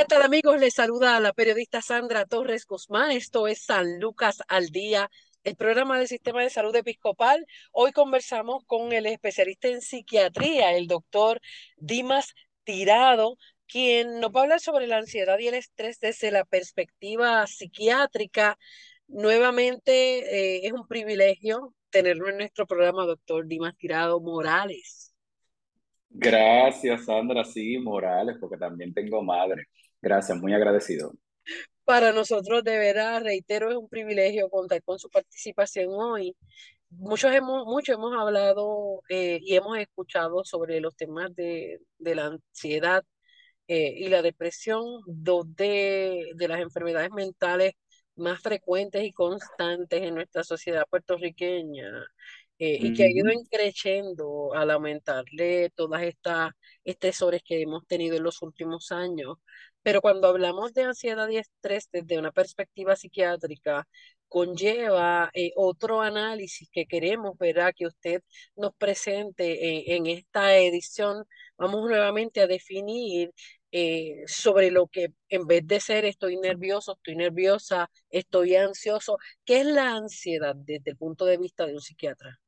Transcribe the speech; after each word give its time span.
¿Qué 0.00 0.06
tal 0.06 0.22
amigos? 0.22 0.58
Les 0.58 0.72
saluda 0.72 1.14
a 1.14 1.20
la 1.20 1.34
periodista 1.34 1.82
Sandra 1.82 2.24
Torres 2.24 2.64
Guzmán. 2.66 3.10
Esto 3.10 3.46
es 3.46 3.66
San 3.66 4.00
Lucas 4.00 4.42
al 4.48 4.68
Día, 4.70 5.10
el 5.44 5.56
programa 5.56 5.98
del 5.98 6.08
Sistema 6.08 6.42
de 6.42 6.48
Salud 6.48 6.74
Episcopal. 6.74 7.44
Hoy 7.70 7.92
conversamos 7.92 8.64
con 8.64 8.94
el 8.94 9.04
especialista 9.04 9.68
en 9.68 9.82
psiquiatría, 9.82 10.74
el 10.74 10.86
doctor 10.86 11.42
Dimas 11.76 12.32
Tirado, 12.64 13.36
quien 13.66 14.20
nos 14.20 14.30
va 14.30 14.40
a 14.40 14.42
hablar 14.44 14.60
sobre 14.60 14.86
la 14.86 14.96
ansiedad 14.96 15.38
y 15.38 15.48
el 15.48 15.54
estrés 15.54 16.00
desde 16.00 16.30
la 16.30 16.46
perspectiva 16.46 17.46
psiquiátrica. 17.46 18.56
Nuevamente 19.06 20.62
eh, 20.62 20.66
es 20.66 20.72
un 20.72 20.88
privilegio 20.88 21.74
tenerlo 21.90 22.30
en 22.30 22.38
nuestro 22.38 22.66
programa, 22.66 23.04
doctor 23.04 23.46
Dimas 23.46 23.76
Tirado 23.76 24.18
Morales. 24.18 25.14
Gracias, 26.08 27.04
Sandra. 27.04 27.44
Sí, 27.44 27.76
Morales, 27.76 28.38
porque 28.40 28.56
también 28.56 28.94
tengo 28.94 29.22
madre. 29.22 29.66
Gracias, 30.02 30.38
muy 30.38 30.54
agradecido. 30.54 31.12
Para 31.84 32.12
nosotros, 32.12 32.62
de 32.62 32.78
verdad, 32.78 33.22
reitero, 33.22 33.70
es 33.70 33.76
un 33.76 33.88
privilegio 33.88 34.48
contar 34.48 34.82
con 34.82 34.98
su 34.98 35.10
participación 35.10 35.88
hoy. 35.90 36.36
Muchos 36.90 37.32
hemos, 37.34 37.66
mucho 37.66 37.92
hemos 37.92 38.16
hablado 38.16 39.02
eh, 39.08 39.38
y 39.42 39.56
hemos 39.56 39.78
escuchado 39.78 40.44
sobre 40.44 40.80
los 40.80 40.96
temas 40.96 41.34
de, 41.34 41.80
de 41.98 42.14
la 42.14 42.26
ansiedad 42.26 43.04
eh, 43.68 43.94
y 43.96 44.08
la 44.08 44.22
depresión, 44.22 44.82
dos 45.06 45.46
de, 45.56 46.32
de 46.34 46.48
las 46.48 46.60
enfermedades 46.60 47.10
mentales 47.10 47.74
más 48.16 48.40
frecuentes 48.40 49.02
y 49.04 49.12
constantes 49.12 50.02
en 50.02 50.14
nuestra 50.14 50.44
sociedad 50.44 50.84
puertorriqueña. 50.90 51.90
Eh, 52.62 52.78
y 52.78 52.92
que 52.92 53.04
ha 53.04 53.10
ido 53.10 53.24
creciendo 53.50 54.52
al 54.52 54.70
aumentarle 54.70 55.70
todas 55.74 56.02
estas 56.02 56.52
estresores 56.84 57.42
que 57.42 57.62
hemos 57.62 57.86
tenido 57.86 58.16
en 58.18 58.22
los 58.22 58.42
últimos 58.42 58.92
años. 58.92 59.38
Pero 59.82 60.00
cuando 60.02 60.28
hablamos 60.28 60.72
de 60.74 60.84
ansiedad 60.84 61.28
y 61.28 61.38
estrés 61.38 61.88
desde 61.92 62.18
una 62.18 62.32
perspectiva 62.32 62.96
psiquiátrica, 62.96 63.86
conlleva 64.28 65.30
eh, 65.34 65.52
otro 65.56 66.00
análisis 66.02 66.68
que 66.70 66.86
queremos, 66.86 67.36
¿verdad? 67.38 67.72
Que 67.76 67.86
usted 67.86 68.22
nos 68.56 68.74
presente 68.76 69.96
en 69.96 70.06
esta 70.06 70.56
edición. 70.56 71.24
Vamos 71.58 71.80
nuevamente 71.88 72.40
a 72.40 72.46
definir 72.46 73.32
eh, 73.72 74.24
sobre 74.26 74.70
lo 74.72 74.88
que 74.88 75.12
en 75.28 75.46
vez 75.46 75.66
de 75.66 75.80
ser 75.80 76.04
estoy 76.04 76.36
nervioso, 76.36 76.94
estoy 76.94 77.14
nerviosa, 77.16 77.88
estoy 78.10 78.56
ansioso, 78.56 79.18
¿qué 79.44 79.60
es 79.60 79.66
la 79.66 79.94
ansiedad 79.94 80.56
desde 80.56 80.90
el 80.90 80.96
punto 80.96 81.24
de 81.24 81.38
vista 81.38 81.66
de 81.66 81.74
un 81.74 81.80
psiquiatra? 81.80 82.40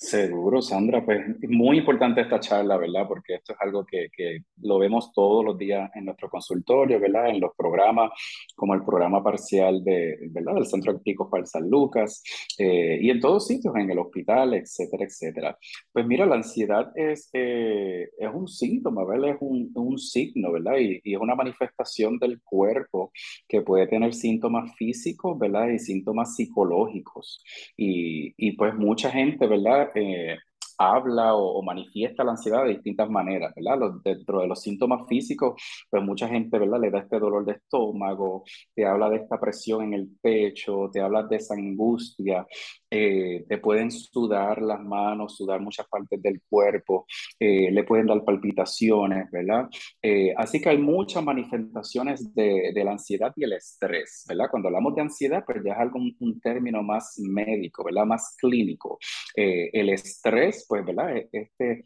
Seguro, 0.00 0.62
Sandra, 0.62 1.04
pues 1.04 1.26
muy 1.48 1.78
importante 1.78 2.20
esta 2.20 2.38
charla, 2.38 2.76
¿verdad? 2.76 3.08
Porque 3.08 3.34
esto 3.34 3.52
es 3.52 3.58
algo 3.60 3.84
que, 3.84 4.08
que, 4.16 4.44
lo 4.62 4.78
vemos 4.78 5.12
todos 5.12 5.44
los 5.44 5.58
días 5.58 5.90
en 5.92 6.04
nuestro 6.04 6.30
consultorio, 6.30 7.00
¿verdad? 7.00 7.30
En 7.30 7.40
los 7.40 7.50
programas, 7.56 8.12
como 8.54 8.74
el 8.74 8.84
programa 8.84 9.24
parcial 9.24 9.82
de, 9.82 10.16
¿verdad? 10.30 10.54
Del 10.54 10.66
Centro 10.66 11.00
para 11.28 11.46
San 11.46 11.68
Lucas, 11.68 12.22
eh, 12.58 13.00
y 13.02 13.10
en 13.10 13.18
todos 13.18 13.48
sitios, 13.48 13.74
en 13.74 13.90
el 13.90 13.98
hospital, 13.98 14.54
etcétera, 14.54 15.04
etcétera. 15.04 15.58
Pues 15.92 16.06
mira, 16.06 16.26
la 16.26 16.36
ansiedad 16.36 16.92
es, 16.94 17.28
eh, 17.32 18.08
es 18.16 18.30
un 18.32 18.46
síntoma, 18.46 19.04
¿verdad? 19.04 19.30
Es 19.30 19.36
un, 19.40 19.72
un 19.74 19.98
signo, 19.98 20.52
¿verdad? 20.52 20.76
Y, 20.78 21.00
y, 21.02 21.14
es 21.14 21.20
una 21.20 21.34
manifestación 21.34 22.20
del 22.20 22.40
cuerpo 22.42 23.10
que 23.48 23.62
puede 23.62 23.88
tener 23.88 24.14
síntomas 24.14 24.72
físicos, 24.76 25.36
¿verdad? 25.40 25.70
Y 25.70 25.80
síntomas 25.80 26.36
psicológicos. 26.36 27.42
Y, 27.76 28.32
y 28.36 28.52
pues 28.52 28.76
mucha 28.76 29.10
gente, 29.10 29.48
¿verdad? 29.48 29.87
Eh, 29.94 30.38
habla 30.78 31.34
o, 31.34 31.60
manifiesta 31.62 32.24
la 32.24 32.32
ansiedad 32.32 32.64
de 32.64 32.70
distintas 32.70 33.10
maneras, 33.10 33.52
¿verdad? 33.56 33.90
dentro 34.04 34.40
de 34.40 34.46
los 34.46 34.62
síntomas 34.62 35.06
físicos, 35.08 35.60
pues 35.90 36.02
mucha 36.02 36.28
gente, 36.28 36.58
¿verdad? 36.58 36.80
Le 36.80 36.90
da 36.90 37.00
este 37.00 37.18
dolor 37.18 37.44
de 37.44 37.54
estómago, 37.54 38.44
te 38.74 38.86
habla 38.86 39.10
de 39.10 39.16
esta 39.16 39.40
presión 39.40 39.82
en 39.84 39.94
el 39.94 40.08
pecho, 40.22 40.88
te 40.92 41.00
habla 41.00 41.24
de 41.24 41.36
esa 41.36 41.54
angustia, 41.54 42.46
eh, 42.90 43.44
te 43.48 43.58
pueden 43.58 43.90
sudar 43.90 44.62
las 44.62 44.80
manos, 44.80 45.36
sudar 45.36 45.60
muchas 45.60 45.86
partes 45.88 46.20
del 46.22 46.40
cuerpo, 46.48 47.06
eh, 47.38 47.70
le 47.70 47.84
pueden 47.84 48.06
dar 48.06 48.24
palpitaciones, 48.24 49.30
¿verdad? 49.30 49.68
Eh, 50.02 50.32
así 50.36 50.60
que 50.60 50.70
hay 50.70 50.78
muchas 50.78 51.22
manifestaciones 51.22 52.34
de, 52.34 52.72
de, 52.74 52.84
la 52.84 52.92
ansiedad 52.92 53.32
y 53.36 53.44
el 53.44 53.52
estrés, 53.52 54.24
¿verdad? 54.28 54.46
Cuando 54.50 54.68
hablamos 54.68 54.94
de 54.94 55.02
ansiedad, 55.02 55.44
pues 55.44 55.58
ya 55.64 55.72
es 55.72 55.78
algo, 55.78 55.98
un, 55.98 56.40
término 56.40 56.82
más 56.82 57.18
médico, 57.18 57.84
¿verdad? 57.84 58.06
Más 58.06 58.36
clínico. 58.38 58.98
el 59.34 59.90
estrés, 59.90 60.64
pues, 60.68 60.84
¿verdad? 60.84 61.16
E, 61.16 61.28
este, 61.32 61.84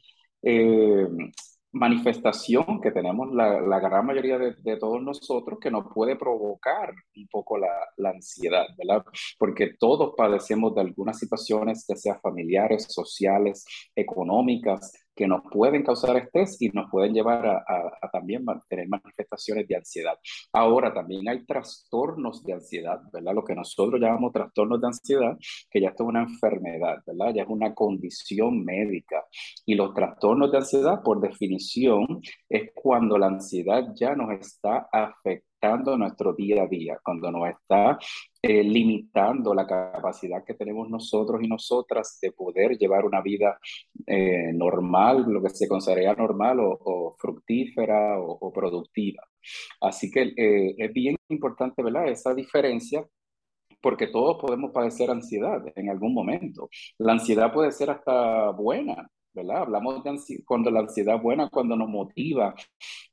manifestación 1.72 2.80
que 2.82 2.90
tenemos 2.90 3.32
la, 3.32 3.60
la 3.60 3.80
gran 3.80 4.04
mayoría 4.04 4.38
de, 4.38 4.76
todos 4.76 5.02
nosotros 5.02 5.58
que 5.60 5.70
nos 5.70 5.86
puede 5.92 6.16
provocar 6.16 6.92
un 7.16 7.28
poco 7.28 7.56
la, 7.56 7.70
la, 7.96 8.10
ansiedad, 8.10 8.66
¿verdad? 8.76 9.04
Porque 9.38 9.74
todos 9.78 10.14
padecemos 10.16 10.74
de 10.74 10.82
algunas 10.82 11.18
situaciones, 11.18 11.84
ya 11.88 11.96
sea 11.96 12.18
familiares, 12.20 12.86
sociales, 12.88 13.64
económicas, 13.96 14.92
que 15.14 15.26
nos 15.26 15.42
pueden 15.50 15.82
causar 15.82 16.16
estrés 16.16 16.60
y 16.60 16.68
nos 16.70 16.90
pueden 16.90 17.14
llevar 17.14 17.46
a, 17.46 18.10
también 18.12 18.44
tener 18.68 18.88
manifestaciones 18.88 19.66
de 19.68 19.76
ansiedad. 19.76 20.14
Ahora 20.52 20.92
también 20.92 21.28
hay 21.28 21.44
trastornos 21.44 22.42
de 22.44 22.54
ansiedad, 22.54 23.00
¿verdad? 23.12 23.34
Lo 23.34 23.44
que 23.44 23.54
nosotros 23.54 24.00
llamamos 24.00 24.32
trastornos 24.32 24.80
de 24.80 24.86
ansiedad, 24.86 25.36
que 25.70 25.80
ya 25.80 25.90
es 25.90 26.00
una 26.00 26.22
enfermedad, 26.22 26.98
¿verdad? 27.06 27.34
Ya 27.34 27.42
es 27.42 27.48
una 27.48 27.74
condición 27.74 28.64
médica. 28.64 29.24
Y 29.66 29.74
los 29.74 29.94
trastornos 29.94 30.50
de 30.50 30.58
ansiedad, 30.58 31.02
por 31.02 31.20
definición, 31.20 32.20
es 32.48 32.70
cuando 32.74 33.18
la 33.18 33.26
ansiedad 33.26 33.88
ya 33.94 34.14
nos 34.14 34.30
está 34.32 34.88
afectando 34.92 35.51
nuestro 35.96 36.32
día 36.32 36.64
a 36.64 36.66
día, 36.66 36.98
cuando 37.02 37.30
nos 37.30 37.48
está 37.48 37.98
eh, 38.42 38.64
limitando 38.64 39.54
la 39.54 39.66
capacidad 39.66 40.44
que 40.44 40.54
tenemos 40.54 40.88
nosotros 40.90 41.40
y 41.42 41.48
nosotras 41.48 42.18
de 42.20 42.32
poder 42.32 42.76
llevar 42.76 43.04
una 43.04 43.20
vida 43.20 43.58
eh, 44.06 44.52
normal, 44.52 45.24
lo 45.28 45.42
que 45.42 45.50
se 45.50 45.68
consideraría 45.68 46.14
normal 46.14 46.58
o, 46.60 47.14
fructífera 47.18 48.18
o, 48.20 48.52
productiva. 48.52 49.22
Así 49.80 50.10
que 50.10 50.32
eh, 50.36 50.74
es 50.76 50.92
bien 50.92 51.16
importante, 51.28 51.82
¿verdad? 51.82 52.08
Esa 52.08 52.34
diferencia 52.34 53.06
porque 53.80 54.06
todos 54.06 54.38
podemos 54.40 54.70
padecer 54.72 55.10
ansiedad 55.10 55.60
en 55.74 55.90
algún 55.90 56.14
momento. 56.14 56.68
La 56.98 57.12
ansiedad 57.12 57.52
puede 57.52 57.72
ser 57.72 57.90
hasta 57.90 58.50
buena, 58.50 59.08
¿verdad? 59.34 59.62
Hablamos 59.62 60.02
de 60.02 60.42
cuando 60.44 60.70
la 60.70 60.80
ansiedad 60.80 61.20
buena, 61.20 61.48
cuando 61.48 61.76
nos 61.76 61.88
motiva 61.88 62.54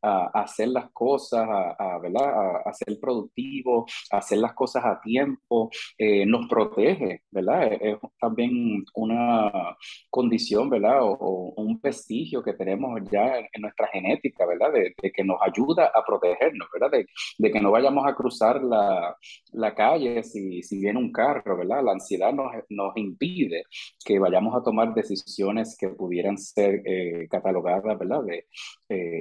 a, 0.02 0.42
hacer 0.42 0.70
las 0.70 0.92
cosas, 0.92 1.48
a, 1.48 2.00
¿verdad? 2.00 2.62
A, 2.66 2.74
ser 2.74 3.00
productivo, 3.00 3.86
a 4.12 4.18
hacer 4.18 4.40
las 4.40 4.54
cosas 4.54 4.84
a 4.86 5.00
tiempo, 5.02 5.70
eh, 5.98 6.26
nos 6.26 6.48
protege, 6.48 7.24
¿verdad? 7.32 7.74
Es, 7.74 7.98
también 8.20 8.84
una 8.96 9.76
condición, 10.10 10.70
¿verdad? 10.70 11.00
O, 11.02 11.54
un 11.58 11.80
vestigio 11.82 12.44
que 12.44 12.54
tenemos 12.54 13.02
ya 13.12 13.38
en, 13.40 13.62
nuestra 13.62 13.88
genética, 13.88 14.46
¿verdad? 14.46 14.72
De, 14.74 14.94
que 15.12 15.24
nos 15.24 15.38
ayuda 15.42 15.92
a 15.94 16.04
protegernos, 16.06 16.68
¿verdad? 16.74 16.92
De, 16.92 17.08
de 17.38 17.52
que 17.52 17.62
no 17.62 17.72
vayamos 17.72 18.06
a 18.08 18.16
cruzar 18.16 18.62
la, 18.64 19.16
la 19.54 19.76
calle 19.76 20.24
si, 20.24 20.64
si, 20.64 20.80
viene 20.80 21.00
un 21.00 21.12
carro, 21.12 21.58
¿verdad? 21.58 21.84
La 21.84 21.92
ansiedad 21.94 22.34
nos, 22.34 22.52
nos 22.70 22.96
impide 22.98 23.64
que 24.06 24.20
vayamos 24.20 24.56
a 24.56 24.64
tomar 24.64 24.94
decisiones 24.94 25.78
que 25.78 25.88
pudieran 26.10 26.38
ser 26.38 26.82
catalogadas, 27.30 28.00
¿verdad? 28.00 28.24
De 28.24 28.46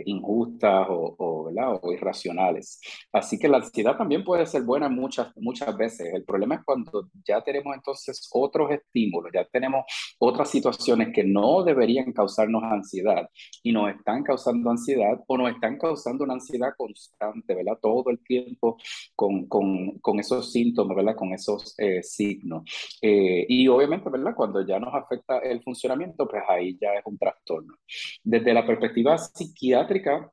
injustas 0.06 0.87
o, 0.88 1.14
o, 1.19 1.44
¿verdad? 1.44 1.79
o 1.82 1.93
irracionales. 1.93 2.81
Así 3.12 3.38
que 3.38 3.49
la 3.49 3.58
ansiedad 3.58 3.96
también 3.96 4.25
puede 4.25 4.46
ser 4.46 4.62
buena 4.62 4.88
muchas, 4.88 5.37
muchas 5.37 5.76
veces. 5.76 6.12
El 6.14 6.25
problema 6.25 6.56
es 6.56 6.61
cuando 6.64 7.08
ya 7.26 7.43
tenemos 7.43 7.75
entonces 7.75 8.29
otros 8.32 8.70
estímulos, 8.70 9.31
ya 9.35 9.44
tenemos 9.44 9.85
otras 10.19 10.50
situaciones 10.50 11.08
que 11.12 11.25
no 11.25 11.62
deberían 11.62 12.12
causarnos 12.12 12.62
ansiedad 12.62 13.29
y 13.62 13.73
nos 13.73 13.91
están 13.91 14.23
causando 14.23 14.70
ansiedad 14.70 15.20
o 15.26 15.37
nos 15.37 15.50
están 15.50 15.79
causando 15.79 16.25
una 16.25 16.34
ansiedad 16.34 16.70
constante, 16.76 17.55
¿verdad? 17.55 17.79
Todo 17.81 18.11
el 18.11 18.19
tiempo 18.25 18.79
con, 19.14 19.46
con, 19.46 19.99
con 19.99 20.19
esos 20.19 20.50
síntomas, 20.52 20.96
¿verdad? 20.96 21.17
Con 21.17 21.32
esos 21.32 21.75
eh, 21.79 22.02
signos. 22.02 22.62
Eh, 23.02 23.44
y 23.49 23.69
obviamente, 23.69 24.08
¿verdad? 24.11 24.34
Cuando 24.34 24.67
ya 24.67 24.79
nos 24.79 24.94
afecta 24.94 25.38
el 25.38 25.62
funcionamiento, 25.62 26.26
pues 26.26 26.43
ahí 26.49 26.77
ya 26.80 26.94
es 26.94 27.02
un 27.04 27.19
trastorno. 27.19 27.75
Desde 28.22 28.54
la 28.54 28.66
perspectiva 28.66 29.19
psiquiátrica, 29.19 30.30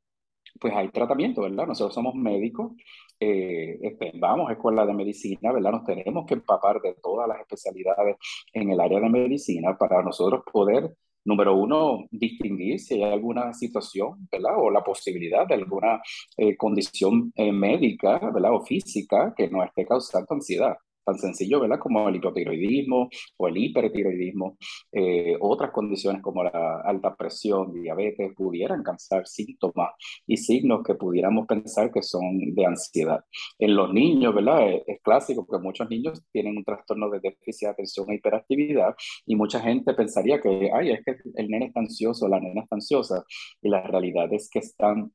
pues 0.60 0.74
hay 0.76 0.90
tratamiento, 0.90 1.42
¿verdad? 1.42 1.68
Nosotros 1.68 1.94
somos 1.94 2.16
médicos, 2.16 2.74
eh, 3.20 3.78
este, 3.82 4.12
vamos 4.16 4.50
a 4.50 4.54
escuela 4.54 4.86
de 4.86 4.94
medicina, 4.94 5.52
¿verdad? 5.52 5.72
Nos 5.72 5.86
tenemos 5.86 6.26
que 6.26 6.36
empapar 6.36 6.82
de 6.82 6.96
todas 7.02 7.28
las 7.28 7.40
especialidades 7.40 8.18
en 8.54 8.70
el 8.72 8.80
área 8.80 9.00
de 9.00 9.10
medicina 9.10 9.78
para 9.78 10.02
nosotros 10.04 10.44
poder, 10.52 10.94
número 11.26 11.56
uno, 11.56 12.06
distinguir 12.12 12.80
si 12.80 13.04
hay 13.04 13.12
alguna 13.14 13.54
situación, 13.54 14.28
¿verdad? 14.32 14.54
O 14.58 14.70
la 14.70 14.84
posibilidad 14.84 15.48
de 15.48 15.56
alguna 15.56 16.02
eh, 16.38 16.56
condición 16.58 17.32
eh, 17.36 17.52
médica, 17.52 18.20
¿verdad? 18.20 18.54
O 18.54 18.62
física 18.66 19.34
que 19.36 19.50
nos 19.50 19.66
esté 19.66 19.86
causando 19.86 20.28
ansiedad 20.32 20.78
tan 21.06 21.18
sencillo, 21.18 21.60
¿verdad? 21.62 21.80
Como 21.80 22.08
el 22.10 22.16
hipotiroidismo 22.16 23.10
o 23.38 23.48
el 23.48 23.58
hipertiroidismo, 23.58 24.58
eh, 24.92 25.38
otras 25.40 25.72
condiciones 25.72 26.22
como 26.22 26.44
la 26.44 26.82
alta 26.84 27.16
presión, 27.16 27.74
diabetes, 27.74 28.34
pudieran 28.36 28.84
causar 28.84 29.28
síntomas 29.28 29.92
y 30.28 30.38
signos 30.38 30.84
que 30.84 30.96
pudiéramos 30.96 31.48
pensar 31.48 31.92
que 31.92 32.02
son 32.04 32.54
de 32.54 32.66
ansiedad. 32.66 33.24
En 33.60 33.76
los 33.76 33.94
niños, 33.94 34.34
¿verdad? 34.34 34.70
Es, 34.70 34.84
es 34.88 35.02
clásico 35.02 35.48
que 35.48 35.58
muchos 35.60 35.90
niños 35.90 36.22
tienen 36.32 36.58
un 36.58 36.64
trastorno 36.64 37.10
de 37.10 37.20
déficit 37.20 37.68
de 37.68 37.72
atención 37.72 38.10
e 38.12 38.16
hiperactividad 38.16 38.96
y 39.26 39.36
mucha 39.36 39.60
gente 39.60 39.94
pensaría 39.94 40.42
que, 40.42 40.72
ay, 40.74 40.92
es 40.92 41.04
que 41.06 41.16
el 41.36 41.50
nene 41.50 41.68
está 41.68 41.80
ansioso, 41.80 42.28
la 42.28 42.40
nena 42.40 42.62
está 42.62 42.76
ansiosa, 42.76 43.24
y 43.62 43.70
la 43.70 43.82
realidad 43.84 44.32
es 44.34 44.50
que 44.50 44.60
están 44.60 45.12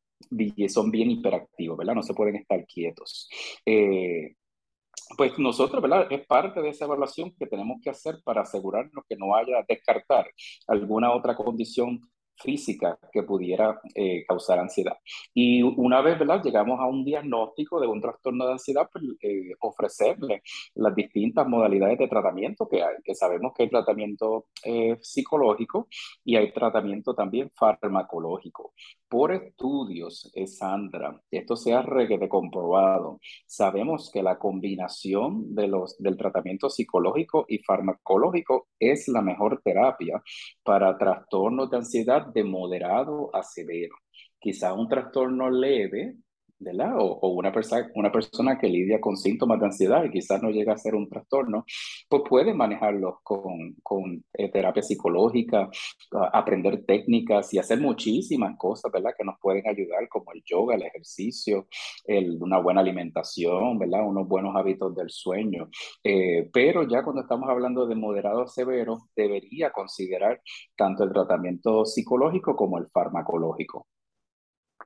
son 0.69 0.91
bien 0.91 1.11
hiperactivos, 1.11 1.79
¿verdad? 1.79 1.95
No 1.95 2.03
se 2.03 2.15
pueden 2.15 2.37
estar 2.37 2.65
quietos. 2.67 3.29
Eh, 3.65 4.35
pues 5.17 5.39
nosotros, 5.39 5.83
¿verdad? 5.83 6.07
Es 6.11 6.27
parte 6.27 6.61
de 6.61 6.71
esa 6.71 6.85
evaluación 6.85 7.35
que 7.39 7.47
tenemos 7.47 7.79
que 7.83 7.91
hacer 7.91 8.17
para 8.25 8.43
asegurarnos 8.43 9.05
que 9.09 9.17
no 9.17 9.35
haya 9.35 9.65
descartar 9.69 10.27
alguna 10.67 11.13
otra 11.13 11.37
condición 11.37 12.01
física 12.43 12.99
que 13.13 13.23
pudiera 13.23 13.81
eh, 13.95 14.25
causar 14.27 14.59
ansiedad. 14.59 14.97
Y 15.35 15.63
una 15.63 16.01
vez, 16.01 16.19
¿verdad? 16.19 16.43
Llegamos 16.43 16.81
a 16.81 16.87
un 16.87 17.05
diagnóstico 17.05 17.81
de 17.81 17.87
un 17.87 18.01
trastorno 18.01 18.47
de 18.47 18.53
ansiedad, 18.53 18.89
pues, 18.93 19.05
eh, 19.23 19.53
ofrecerle 19.61 20.43
las 20.75 20.95
distintas 20.95 21.47
modalidades 21.47 21.99
de 21.99 22.09
tratamiento 22.09 22.69
que 22.69 22.83
hay, 22.83 22.97
que 23.05 23.15
sabemos 23.15 23.53
que 23.55 23.65
hay 23.65 23.71
tratamiento 23.71 24.47
eh, 24.65 24.97
psicológico 25.01 25.89
y 26.25 26.37
hay 26.37 26.53
tratamiento 26.53 27.15
también 27.15 27.51
farmacológico. 27.55 28.73
Por 29.11 29.33
estudios, 29.33 30.31
Sandra, 30.47 31.21
esto 31.33 31.57
se 31.57 31.75
ha 31.75 31.85
comprobado, 32.29 33.19
sabemos 33.45 34.09
que 34.09 34.23
la 34.23 34.39
combinación 34.39 35.53
de 35.53 35.67
los, 35.67 35.99
del 35.99 36.17
tratamiento 36.17 36.71
psicológico 36.71 37.45
y 37.49 37.59
farmacológico 37.59 38.69
es 38.79 39.09
la 39.09 39.21
mejor 39.21 39.63
terapia 39.65 40.23
para 40.63 40.97
trastornos 40.97 41.69
de 41.71 41.79
ansiedad 41.79 42.27
de 42.27 42.45
moderado 42.45 43.35
a 43.35 43.43
severo. 43.43 43.97
Quizá 44.39 44.75
un 44.75 44.89
trastorno 44.89 45.51
leve 45.51 46.15
¿verdad? 46.61 46.99
O, 46.99 47.19
o, 47.21 47.29
una, 47.31 47.51
persona, 47.53 48.59
que 48.59 48.69
lidia 48.69 49.01
con 49.01 49.17
síntomas 49.17 49.59
de 49.61 49.67
ansiedad 49.67 50.05
y 50.05 50.11
quizás 50.11 50.43
no 50.43 50.51
llega 50.51 50.75
a 50.75 50.79
ser 50.79 50.95
un 50.95 51.09
trastorno, 51.09 51.65
pues 52.09 52.23
puede 52.29 52.55
manejarlos 52.55 53.17
con, 53.23 54.25
eh, 54.35 54.51
terapia 54.51 54.83
psicológica, 54.83 55.71
aprender 56.33 56.85
técnicas 56.85 57.53
y 57.55 57.59
hacer 57.59 57.81
muchísimas 57.81 58.57
cosas, 58.59 58.93
¿verdad? 58.93 59.15
Que 59.17 59.25
nos 59.25 59.39
pueden 59.41 59.67
ayudar, 59.69 60.09
como 60.09 60.33
el 60.33 60.43
yoga, 60.45 60.75
el 60.75 60.83
ejercicio, 60.83 61.67
el, 62.05 62.41
una 62.43 62.59
buena 62.59 62.81
alimentación, 62.81 63.79
¿verdad? 63.79 64.07
Unos 64.07 64.29
buenos 64.29 64.55
hábitos 64.55 64.95
del 64.95 65.11
sueño. 65.11 65.69
Eh, 66.05 66.49
pero 66.53 66.87
ya 66.87 67.03
cuando 67.03 67.23
estamos 67.23 67.49
hablando 67.49 67.87
de 67.87 67.95
moderado 67.95 68.47
severo, 68.47 69.09
debería 69.17 69.71
considerar 69.73 70.41
tanto 70.77 71.05
el 71.05 71.13
tratamiento 71.13 71.87
psicológico 71.87 72.55
como 72.57 72.79
el 72.79 72.89
farmacológico. 72.89 73.87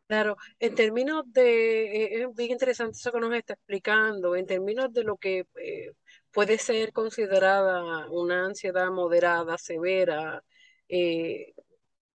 Claro, 0.06 0.36
en 0.60 0.74
términos 0.74 1.24
de, 1.32 2.22
es 2.22 2.34
bien 2.34 2.50
interesante 2.52 2.98
eso 2.98 3.10
que 3.10 3.20
nos 3.20 3.34
está 3.34 3.54
explicando, 3.54 4.36
en 4.36 4.46
términos 4.46 4.92
de 4.92 5.02
lo 5.02 5.16
que 5.16 5.46
eh, 5.56 5.92
puede 6.30 6.58
ser 6.58 6.92
considerada 6.92 8.06
una 8.10 8.44
ansiedad 8.46 8.90
moderada, 8.90 9.56
severa, 9.56 10.44
eh, 10.90 11.54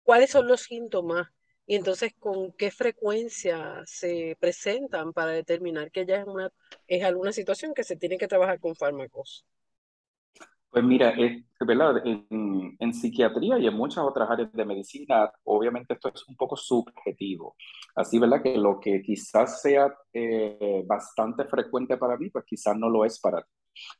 ¿cuáles 0.05 0.31
son 0.31 0.49
los 0.49 0.63
síntomas? 0.63 1.29
Y 1.67 1.77
entonces, 1.77 2.13
¿con 2.19 2.53
qué 2.55 2.71
frecuencia 2.73 3.83
se 3.87 4.37
presentan 4.41 5.13
para 5.15 5.33
determinar 5.33 5.91
que 5.93 6.07
ya 6.07 6.19
es, 6.23 6.27
una, 6.27 6.51
es 6.89 7.05
alguna 7.05 7.33
situación 7.33 7.75
que 7.75 7.85
se 7.85 7.97
tiene 7.97 8.19
que 8.19 8.29
trabajar 8.29 8.61
con 8.61 8.77
fármacos? 8.77 9.47
Pues 10.71 10.85
mira, 10.85 11.11
es, 11.11 11.43
¿verdad? 11.61 12.03
En, 12.05 12.93
psiquiatría 12.93 13.59
y 13.59 13.67
en 13.67 13.75
muchas 13.75 14.05
otras 14.05 14.31
áreas 14.31 14.53
de 14.53 14.65
medicina, 14.65 15.31
obviamente 15.45 15.95
esto 15.95 16.11
es 16.15 16.27
un 16.29 16.37
poco 16.37 16.57
subjetivo. 16.57 17.57
Así, 17.95 18.19
¿verdad? 18.19 18.43
Que 18.43 18.57
lo 18.59 18.79
que 18.79 19.03
quizás 19.03 19.61
sea 19.63 19.93
eh, 20.13 20.85
bastante 20.87 21.45
frecuente 21.47 21.97
para 21.97 22.17
mí, 22.17 22.31
pues 22.31 22.45
quizás 22.45 22.77
no 22.77 22.89
lo 22.89 23.05
es 23.05 23.19
para 23.21 23.43
ti. 23.43 23.49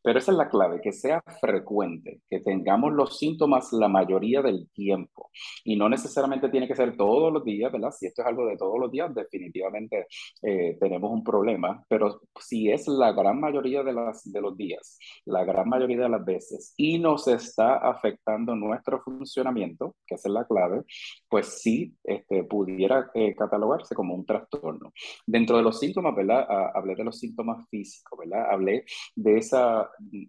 Pero 0.03 0.19
esa 0.19 0.33
es 0.33 0.39
la 0.39 0.49
clave, 0.49 0.81
que 0.81 0.93
sea 0.93 1.23
frecuente, 1.41 2.21
que 2.29 2.41
tengamos 2.41 2.93
los 2.93 3.19
síntomas 3.19 3.73
la 3.73 3.89
mayoría 3.89 4.43
del 4.43 4.69
tiempo. 4.71 5.31
Y 5.65 5.77
no 5.77 5.89
necesariamente 5.89 6.49
tiene 6.49 6.69
que 6.69 6.77
ser 6.77 6.97
todos 6.97 7.33
los 7.33 7.45
días, 7.45 7.73
¿verdad? 7.73 7.91
Si 7.91 8.07
esto 8.07 8.23
es 8.23 8.29
algo 8.29 8.47
de 8.47 8.57
todos 8.57 8.79
los 8.79 8.91
días, 8.91 9.15
definitivamente 9.15 10.07
eh, 10.43 10.77
tenemos 10.81 11.11
un 11.11 11.25
problema. 11.25 11.85
Pero 11.89 12.21
si 12.41 12.71
es 12.71 12.87
la 12.89 13.13
gran 13.13 13.41
mayoría 13.41 13.83
de, 13.83 13.93
las, 13.93 14.31
de 14.31 14.41
los 14.41 14.57
días, 14.57 14.99
la 15.25 15.45
gran 15.45 15.69
mayoría 15.69 16.03
de 16.03 16.09
las 16.09 16.25
veces, 16.25 16.75
y 16.77 16.99
nos 16.99 17.29
está 17.29 17.77
afectando 17.77 18.55
nuestro 18.55 19.01
funcionamiento, 19.01 19.97
que 20.07 20.15
esa 20.15 20.29
es 20.29 20.35
la 20.35 20.47
clave, 20.47 20.83
pues 21.29 21.61
sí 21.61 21.95
este, 22.05 22.45
pudiera 22.45 23.11
eh, 23.15 23.35
catalogarse 23.35 23.95
como 23.95 24.15
un 24.15 24.25
trastorno. 24.25 24.93
Dentro 25.27 25.57
de 25.57 25.63
los 25.63 25.79
síntomas, 25.79 26.15
¿verdad? 26.15 26.47
Ah, 26.49 26.73
hablé 26.75 26.95
de 26.95 27.05
los 27.05 27.19
síntomas 27.19 27.69
físicos, 27.69 28.19
¿verdad? 28.19 28.51
Hablé 28.51 28.85
de 29.15 29.39
esa 29.39 29.66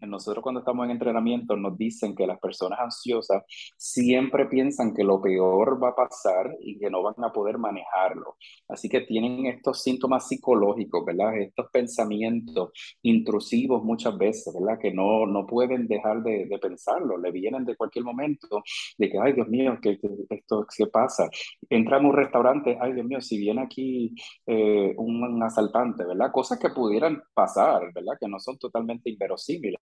nosotros 0.02 0.44
cuando 0.44 0.60
estamos 0.60 0.86
en 0.86 0.92
entrenamiento 0.92 1.56
nos 1.56 1.78
dicen 1.78 2.16
que 2.16 2.28
las 2.28 2.40
personas 2.40 2.80
ansiosas 2.80 3.44
siempre 3.78 4.46
piensan 4.48 4.94
que 4.94 5.04
lo 5.04 5.22
peor 5.22 5.82
va 5.82 5.90
a 5.90 5.96
pasar 5.96 6.56
y 6.62 6.78
que 6.80 6.90
no 6.90 7.04
van 7.04 7.16
a 7.24 7.32
poder 7.32 7.58
manejarlo. 7.58 8.38
Así 8.68 8.90
que 8.90 9.02
tienen 9.02 9.46
estos 9.46 9.82
síntomas 9.82 10.28
psicológicos, 10.28 11.06
¿verdad? 11.06 11.38
Estos 11.38 11.68
pensamientos 11.72 12.72
intrusivos 13.02 13.84
muchas 13.84 14.18
veces, 14.18 14.54
¿verdad? 14.54 14.80
Que 14.80 14.92
no, 14.94 15.26
no 15.26 15.46
pueden 15.46 15.88
dejar 15.88 16.24
de, 16.24 16.46
de 16.46 16.60
pensarlo, 16.60 17.18
le 17.18 17.32
vienen 17.32 17.66
de 17.66 17.76
cualquier 17.76 18.06
momento 18.06 18.64
de 18.98 19.10
que, 19.10 19.20
ay 19.20 19.34
Dios 19.34 19.48
mío, 19.48 19.78
¿qué, 19.82 20.00
esto 20.30 20.66
qué 20.76 20.88
pasa? 20.88 21.30
Entramos 21.70 22.06
a 22.06 22.10
un 22.10 22.16
restaurante, 22.18 22.78
ay 22.80 22.94
Dios 22.94 23.06
mío, 23.06 23.22
si 23.22 23.38
viene 23.38 23.62
aquí 23.62 24.16
eh, 24.46 24.94
un 24.98 25.42
asaltante, 25.44 26.06
¿verdad? 26.06 26.32
Cosas 26.32 26.60
que 26.60 26.70
pudieran 26.70 27.22
pasar, 27.34 27.92
¿verdad? 27.94 28.14
Que 28.20 28.28
no 28.28 28.40
son 28.40 28.58
totalmente 28.58 29.10
inverosímiles. 29.28 29.82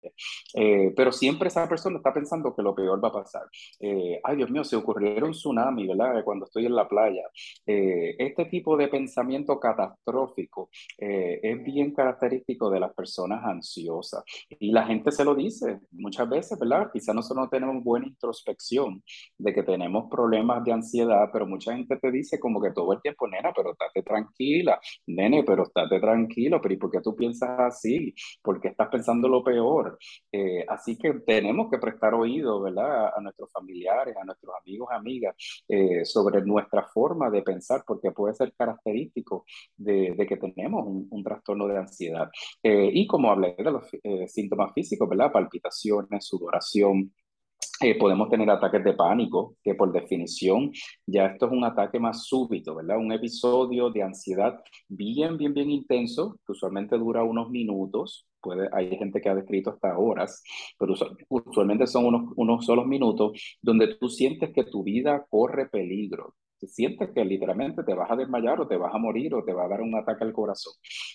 Eh, 0.54 0.92
pero 0.96 1.12
siempre 1.12 1.48
esa 1.48 1.68
persona 1.68 1.98
está 1.98 2.12
pensando 2.12 2.54
que 2.54 2.62
lo 2.62 2.74
peor 2.74 3.02
va 3.02 3.08
a 3.08 3.12
pasar. 3.12 3.42
Eh, 3.80 4.20
ay, 4.22 4.36
Dios 4.36 4.50
mío, 4.50 4.64
se 4.64 4.76
ocurriera 4.76 5.26
un 5.26 5.32
tsunami, 5.32 5.86
¿verdad? 5.86 6.22
Cuando 6.24 6.46
estoy 6.46 6.66
en 6.66 6.74
la 6.74 6.88
playa. 6.88 7.22
Eh, 7.66 8.14
este 8.18 8.46
tipo 8.46 8.76
de 8.76 8.88
pensamiento 8.88 9.58
catastrófico 9.58 10.70
es 10.96 11.64
bien 11.64 11.92
característico 11.92 12.70
de 12.70 12.80
las 12.80 12.94
personas 12.94 13.44
ansiosas. 13.44 14.22
Y 14.48 14.72
la 14.72 14.86
gente 14.86 15.10
se 15.10 15.24
lo 15.24 15.34
dice 15.34 15.80
muchas 15.92 16.28
veces, 16.28 16.58
¿verdad? 16.58 16.90
Quizás 16.92 17.14
nosotros 17.14 17.44
no 17.44 17.50
tenemos 17.50 17.82
buena 17.82 18.06
introspección 18.06 19.02
de 19.38 19.52
que 19.52 19.62
tenemos 19.62 20.08
problemas 20.10 20.64
de 20.64 20.72
ansiedad, 20.72 21.28
pero 21.32 21.46
mucha 21.46 21.74
gente 21.74 21.96
te 21.96 22.10
dice 22.10 22.38
como 22.38 22.60
que 22.60 22.70
todo 22.72 22.92
el 22.92 23.00
tiempo, 23.00 23.26
nena, 23.28 23.52
pero 23.54 23.72
estate 23.72 24.02
tranquila, 24.02 24.80
nene, 25.06 25.42
pero 25.44 25.64
estate 25.64 26.00
tranquilo, 26.00 26.60
pero 26.60 26.74
¿y 26.74 26.76
por 26.76 26.90
qué 26.90 27.00
tú 27.00 27.14
piensas 27.14 27.58
así? 27.58 28.14
¿Por 28.42 28.60
qué 28.60 28.68
estás 28.68 28.88
pensando 28.88 29.23
lo 29.28 29.42
peor. 29.42 29.98
Eh, 30.32 30.64
así 30.68 30.96
que 30.96 31.14
tenemos 31.26 31.70
que 31.70 31.78
prestar 31.78 32.14
oído, 32.14 32.60
¿verdad? 32.60 33.12
A, 33.16 33.20
nuestros 33.20 33.50
familiares, 33.52 34.16
a 34.16 34.24
nuestros 34.24 34.54
amigos, 34.60 34.88
amigas, 34.92 35.34
eh, 35.68 36.04
sobre 36.04 36.42
nuestra 36.42 36.84
forma 36.84 37.30
de 37.30 37.42
pensar, 37.42 37.84
porque 37.86 38.12
puede 38.12 38.34
ser 38.34 38.52
característico 38.56 39.44
de, 39.76 40.14
que 40.28 40.36
tenemos 40.36 40.84
un, 40.86 41.24
trastorno 41.24 41.66
de 41.66 41.78
ansiedad. 41.78 42.30
Eh, 42.62 42.90
y 42.92 43.06
como 43.06 43.30
hablé 43.30 43.54
de 43.56 43.70
los 43.70 43.84
síntomas 44.26 44.72
físicos, 44.74 45.08
¿verdad? 45.08 45.32
Palpitaciones, 45.32 46.26
sudoración, 46.26 47.12
eh, 47.80 47.98
podemos 47.98 48.30
tener 48.30 48.48
ataques 48.48 48.84
de 48.84 48.94
pánico, 48.94 49.56
que 49.62 49.74
por 49.74 49.92
definición 49.92 50.70
ya 51.06 51.26
esto 51.26 51.46
es 51.46 51.52
un 51.52 51.64
ataque 51.64 51.98
más 51.98 52.24
súbito, 52.24 52.76
¿verdad? 52.76 52.98
Un 52.98 53.12
episodio 53.12 53.90
de 53.90 54.02
ansiedad 54.02 54.62
bien, 54.88 55.36
bien, 55.36 55.52
bien 55.52 55.70
intenso, 55.70 56.38
que 56.46 56.52
usualmente 56.52 56.96
dura 56.96 57.24
unos 57.24 57.50
minutos, 57.50 58.28
puede, 58.44 58.68
hay 58.72 58.96
gente 58.96 59.20
que 59.20 59.28
ha 59.30 59.34
descrito 59.34 59.70
hasta 59.70 59.98
horas, 59.98 60.42
pero 60.78 60.94
usualmente 61.28 61.86
son 61.86 62.06
unos, 62.06 62.32
unos 62.36 62.66
solos 62.66 62.86
minutos 62.86 63.32
donde 63.62 63.96
tú 63.96 64.08
sientes 64.08 64.52
que 64.52 64.64
tu 64.64 64.84
vida 64.84 65.24
corre 65.30 65.68
peligro, 65.68 66.34
sientes 66.66 67.10
que 67.14 67.24
literalmente 67.24 67.82
te 67.84 67.94
vas 67.94 68.10
a 68.10 68.16
desmayar 68.16 68.60
o 68.60 68.68
te 68.68 68.76
vas 68.76 68.94
a 68.94 68.98
morir 68.98 69.34
o 69.34 69.44
te 69.44 69.52
va 69.52 69.64
a 69.64 69.68
dar 69.68 69.80
un 69.80 69.94
ataque 69.94 70.24
al 70.24 70.32
corazón. 70.32 70.74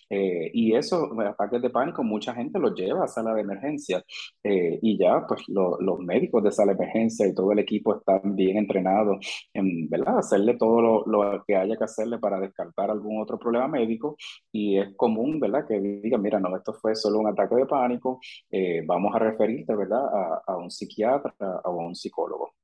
Eh, 0.09 0.51
y 0.53 0.75
esos 0.75 1.09
ataques 1.19 1.61
de 1.61 1.69
pánico, 1.69 2.03
mucha 2.03 2.33
gente 2.33 2.59
los 2.59 2.73
lleva 2.75 3.03
a 3.05 3.07
sala 3.07 3.33
de 3.33 3.41
emergencia 3.41 4.03
eh, 4.43 4.79
y 4.81 4.97
ya 4.97 5.25
pues 5.27 5.43
los 5.47 5.99
médicos 5.99 6.43
de 6.43 6.51
sala 6.51 6.73
de 6.73 6.83
emergencia 6.83 7.27
y 7.27 7.33
todo 7.35 7.51
el 7.51 7.59
equipo 7.59 7.95
están 7.97 8.35
bien 8.35 8.57
entrenados 8.57 9.17
en, 9.53 9.89
¿verdad? 9.89 10.19
Hacerle 10.19 10.57
todo 10.57 10.81
lo, 10.81 11.05
lo, 11.05 11.43
que 11.45 11.55
haya 11.55 11.77
que 11.77 11.83
hacerle 11.83 12.17
para 12.19 12.39
descartar 12.39 12.89
algún 12.91 13.21
otro 13.21 13.37
problema 13.39 13.67
médico 13.67 14.17
y 14.51 14.77
es 14.79 14.95
común, 14.95 15.39
¿verdad? 15.39 15.65
Que 15.67 15.79
digan, 15.79 16.21
mira, 16.21 16.39
no, 16.39 16.55
esto 16.55 16.73
fue 16.73 16.95
solo 16.95 17.19
un 17.19 17.27
ataque 17.27 17.55
de 17.55 17.65
pánico, 17.65 18.19
eh, 18.51 18.83
vamos 18.85 19.15
a 19.15 19.19
referirte, 19.19 19.75
¿verdad? 19.75 20.05
A, 20.13 20.41
a 20.47 20.57
un 20.57 20.71
psiquiatra 20.71 21.33
o 21.39 21.81
a 21.81 21.87
un 21.87 21.95
psicólogo. 21.95 22.58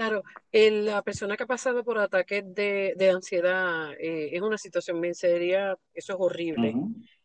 Claro, 0.00 0.22
la 0.50 1.02
persona 1.02 1.36
que 1.36 1.42
ha 1.42 1.46
pasado 1.46 1.84
por 1.84 1.98
ataques 1.98 2.42
de, 2.54 2.94
de 2.96 3.10
ansiedad 3.10 3.92
eh, 4.00 4.30
es 4.32 4.40
una 4.40 4.56
situación 4.56 4.98
bien 4.98 5.14
seria, 5.14 5.76
eso 5.92 6.14
es 6.14 6.18
horrible. 6.18 6.74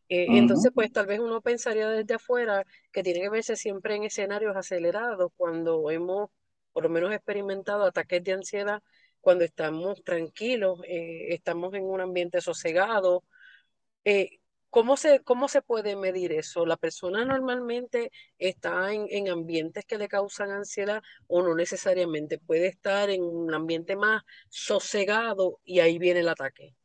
Eh, 0.10 0.28
entonces, 0.32 0.74
pues 0.76 0.92
tal 0.92 1.06
vez 1.06 1.22
uno 1.22 1.40
pensaría 1.40 1.88
desde 1.90 2.16
afuera 2.16 2.66
que 2.92 3.02
tiene 3.02 3.22
que 3.22 3.30
verse 3.30 3.56
siempre 3.56 3.96
en 3.96 4.04
escenarios 4.04 4.58
acelerados 4.58 5.32
cuando 5.38 5.90
hemos, 5.90 6.32
por 6.74 6.84
lo 6.84 6.90
menos, 6.90 7.14
experimentado 7.14 7.86
ataques 7.86 8.22
de 8.26 8.34
ansiedad, 8.34 8.84
cuando 9.22 9.46
estamos 9.46 10.04
tranquilos, 10.04 10.82
eh, 10.86 11.34
estamos 11.34 11.74
en 11.76 11.86
un 11.86 12.02
ambiente 12.02 12.42
sosegado. 12.42 13.24
¿Cómo 14.76 14.98
se, 14.98 15.22
¿Cómo 15.22 15.48
se 15.48 15.62
puede 15.62 15.96
medir 15.96 16.34
eso? 16.34 16.66
¿La 16.66 16.76
persona 16.76 17.24
normalmente 17.24 18.12
está 18.38 18.92
en, 18.92 19.08
en, 19.10 19.30
ambientes 19.30 19.86
que 19.86 19.98
le 19.98 20.10
causan 20.10 20.52
ansiedad 20.52 21.02
o 21.28 21.42
no 21.42 21.56
necesariamente? 21.56 22.40
Puede 22.40 22.68
estar 22.68 23.10
en 23.10 23.24
un 23.24 23.54
ambiente 23.54 23.96
más 23.96 24.24
sosegado 24.50 25.62
y 25.64 25.80
ahí 25.80 25.98
viene 25.98 26.20
el 26.20 26.28
ataque. 26.28 26.76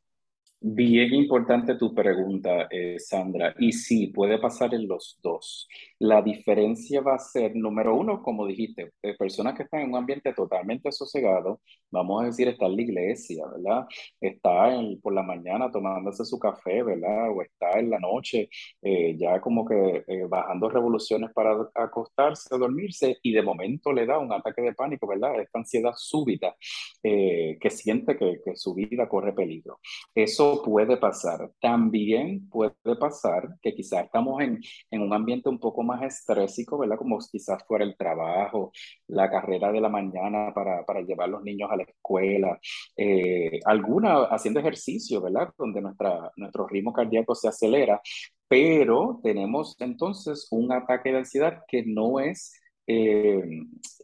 Bien 0.62 1.14
importante 1.14 1.74
tu 1.76 1.94
pregunta, 1.94 2.68
eh, 2.70 2.98
Sandra. 2.98 3.54
Y 3.58 3.72
sí, 3.72 4.08
puede 4.08 4.38
pasar 4.38 4.74
en 4.74 4.86
los 4.86 5.18
dos. 5.22 5.66
La 5.98 6.20
diferencia 6.20 7.00
va 7.00 7.14
a 7.14 7.18
ser, 7.18 7.56
número 7.56 7.94
uno, 7.96 8.22
como 8.22 8.46
dijiste, 8.46 8.92
eh, 9.02 9.14
personas 9.16 9.54
que 9.54 9.62
están 9.62 9.80
en 9.80 9.88
un 9.90 9.96
ambiente 9.96 10.34
totalmente 10.34 10.92
sosegado, 10.92 11.62
vamos 11.90 12.22
a 12.22 12.26
decir, 12.26 12.46
está 12.48 12.66
en 12.66 12.76
la 12.76 12.82
iglesia, 12.82 13.46
¿verdad? 13.46 13.86
Está 14.20 14.68
por 15.02 15.14
la 15.14 15.22
mañana 15.22 15.70
tomándose 15.70 16.26
su 16.26 16.38
café, 16.38 16.82
¿verdad? 16.82 17.30
O 17.30 17.40
está 17.40 17.78
en 17.78 17.88
la 17.88 17.98
noche 17.98 18.50
eh, 18.82 19.16
ya 19.18 19.40
como 19.40 19.64
que 19.66 20.04
bajando 20.28 20.68
revoluciones 20.68 21.30
para 21.32 21.56
acostarse, 21.74 22.58
dormirse, 22.58 23.16
y 23.22 23.32
de 23.32 23.42
momento 23.42 23.92
le 23.94 24.04
da 24.04 24.18
un 24.18 24.32
ataque 24.32 24.60
de 24.60 24.74
pánico, 24.74 25.06
¿verdad? 25.06 25.40
Esta 25.40 25.58
ansiedad 25.58 25.92
súbita 25.96 26.54
que 27.02 27.70
siente 27.70 28.16
que, 28.18 28.40
que 28.44 28.56
su 28.56 28.74
vida 28.74 29.08
corre 29.08 29.32
peligro. 29.32 29.78
Eso 30.14 30.49
puede 30.62 30.96
pasar. 30.96 31.50
También 31.60 32.48
puede 32.48 32.74
pasar 32.98 33.56
que 33.62 33.74
quizás 33.74 34.04
estamos 34.04 34.40
en, 34.42 34.60
en 34.90 35.02
un 35.02 35.12
ambiente 35.12 35.48
un 35.48 35.58
poco 35.58 35.82
más 35.82 36.02
estrésico, 36.02 36.78
¿verdad? 36.78 36.98
Como 36.98 37.18
quizás 37.18 37.64
fuera 37.66 37.84
el 37.84 37.96
trabajo, 37.96 38.72
la 39.08 39.30
carrera 39.30 39.72
de 39.72 39.80
la 39.80 39.88
mañana 39.88 40.52
para, 40.54 40.84
para 40.84 41.00
llevar 41.02 41.28
los 41.28 41.42
niños 41.42 41.70
a 41.70 41.76
la 41.76 41.84
escuela, 41.84 42.58
eh, 42.96 43.60
alguna 43.64 44.24
haciendo 44.24 44.60
ejercicio, 44.60 45.20
¿verdad? 45.20 45.50
Donde 45.56 45.80
nuestra, 45.80 46.30
nuestro 46.36 46.66
ritmo 46.66 46.92
cardíaco 46.92 47.34
se 47.34 47.48
acelera, 47.48 48.00
pero 48.48 49.20
tenemos 49.22 49.76
entonces 49.80 50.48
un 50.50 50.72
ataque 50.72 51.12
de 51.12 51.18
ansiedad 51.18 51.62
que 51.68 51.84
no 51.84 52.20
es... 52.20 52.52
Eh, 52.86 53.42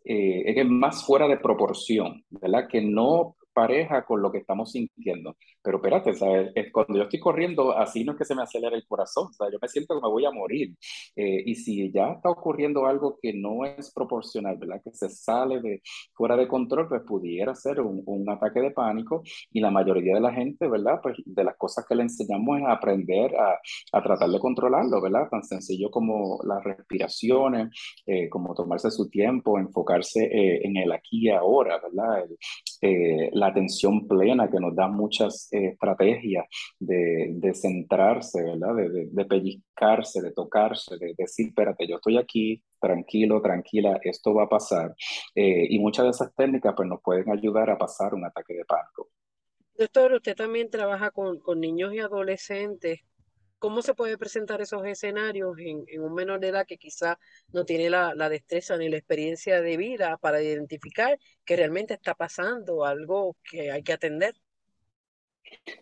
eh, 0.05 0.45
es 0.47 0.69
más 0.69 1.05
fuera 1.05 1.27
de 1.27 1.39
proporción, 1.39 2.23
¿verdad? 2.31 2.69
Que 2.71 2.81
no 2.81 3.35
pareja 3.57 4.05
con 4.05 4.21
lo 4.21 4.31
que 4.31 4.39
estamos 4.39 4.71
sintiendo. 4.73 5.37
Pero 5.63 5.79
espérate, 5.79 6.15
¿sabes? 6.15 6.53
Es 6.55 6.71
cuando 6.71 6.97
yo 6.99 7.05
estoy 7.05 7.21
corriendo, 7.21 7.73
así 7.77 8.05
no 8.05 8.13
es 8.13 8.19
que 8.19 8.27
se 8.27 8.35
me 8.35 8.43
acelera 8.43 8.77
el 8.77 8.87
corazón, 8.87 9.33
sea, 9.33 9.49
yo 9.51 9.59
me 9.61 9.69
siento 9.69 9.95
que 9.95 10.03
me 10.03 10.13
voy 10.13 10.27
a 10.27 10.31
morir. 10.31 10.75
Eh, 11.17 11.43
y 11.47 11.55
si 11.55 11.91
ya 11.91 12.13
está 12.13 12.29
ocurriendo 12.31 12.87
algo 12.87 13.19
que 13.21 13.33
no 13.33 13.65
es 13.65 13.93
proporcional, 13.95 14.59
¿verdad? 14.59 14.83
Que 14.85 14.93
se 14.93 15.09
sale 15.09 15.61
de 15.63 15.81
fuera 16.13 16.37
de 16.37 16.47
control, 16.47 16.89
pues 16.89 17.03
pudiera 17.07 17.55
ser 17.55 17.81
un, 17.81 18.03
un 18.05 18.29
ataque 18.29 18.61
de 18.61 18.73
pánico. 18.73 19.23
Y 19.51 19.61
la 19.61 19.71
mayoría 19.71 20.15
de 20.15 20.21
la 20.21 20.33
gente, 20.33 20.69
¿verdad? 20.69 21.01
Pues 21.03 21.17
de 21.25 21.45
las 21.45 21.57
cosas 21.57 21.87
que 21.89 21.95
le 21.95 22.03
enseñamos 22.03 22.61
es 22.61 22.67
aprender 22.69 23.35
a, 23.37 23.59
a 23.93 24.03
tratar 24.03 24.29
de 24.29 24.39
controlarlo, 24.39 25.01
¿verdad? 25.01 25.29
Tan 25.31 25.43
sencillo 25.43 25.91
como 25.91 26.39
las 26.45 26.63
respiraciones, 26.63 27.71
eh, 28.07 28.29
como 28.29 28.55
tomarse 28.55 28.91
su 28.91 29.09
tiempo, 29.09 29.59
enfocarse 29.59 30.25
eh, 30.25 30.61
en 30.65 30.77
el 30.77 30.93
aquí 30.93 31.27
y 31.27 31.31
ahora, 31.31 31.81
¿verdad? 31.81 32.25
El, 32.25 32.37
la 32.81 33.49
atención 33.49 34.07
plena 34.07 34.51
que 34.51 34.61
nos 34.61 34.75
da 34.75 34.89
muchas 34.89 35.49
eh, 35.53 35.69
estrategias 35.73 36.47
de, 36.79 37.31
de, 37.35 37.55
centrarse, 37.55 38.43
¿verdad? 38.43 38.75
De, 38.77 39.09
de, 39.11 39.25
pellizcarse, 39.25 40.23
de 40.23 40.33
tocarse, 40.33 40.97
de, 40.99 41.15
decir, 41.17 41.49
espérate, 41.49 41.87
yo 41.87 41.97
estoy 41.97 42.19
aquí, 42.19 42.63
tranquilo, 42.81 43.41
tranquila, 43.41 43.99
esto 44.03 44.35
va 44.35 44.45
a 44.45 44.49
pasar. 44.49 44.95
Eh, 45.35 45.67
y 45.71 45.79
muchas 45.79 46.05
de 46.05 46.11
esas 46.11 46.35
técnicas 46.35 46.75
pues, 46.77 46.89
nos 46.89 47.01
pueden 47.03 47.31
ayudar 47.31 47.71
a 47.71 47.79
pasar 47.79 48.15
un 48.15 48.25
ataque 48.25 48.55
de 48.55 48.65
pánico. 48.65 49.09
Doctor, 49.79 50.15
usted 50.15 50.35
también 50.35 50.71
trabaja 50.71 51.11
con, 51.11 51.39
con 51.39 51.61
niños 51.61 51.93
y 51.93 51.99
adolescentes. 51.99 53.01
¿Cómo 53.59 53.83
se 53.83 53.95
puede 53.95 54.19
presentar 54.19 54.61
esos 54.61 54.85
escenarios 54.87 55.57
en, 55.59 55.85
un 56.01 56.15
menor 56.15 56.41
de 56.41 56.49
edad 56.49 56.67
que 56.67 56.79
quizá 56.79 57.19
no 57.53 57.65
tiene 57.65 57.91
la, 57.91 58.15
la, 58.15 58.29
destreza 58.29 58.77
ni 58.77 58.89
la 58.89 58.99
experiencia 58.99 59.61
de 59.61 59.77
vida 59.77 60.19
para 60.19 60.43
identificar 60.43 61.19
que 61.45 61.57
realmente 61.57 61.95
está 61.95 62.15
pasando 62.15 62.85
algo 62.85 63.37
que 63.43 63.71
hay 63.71 63.83
que 63.83 63.95
atender? 63.95 64.35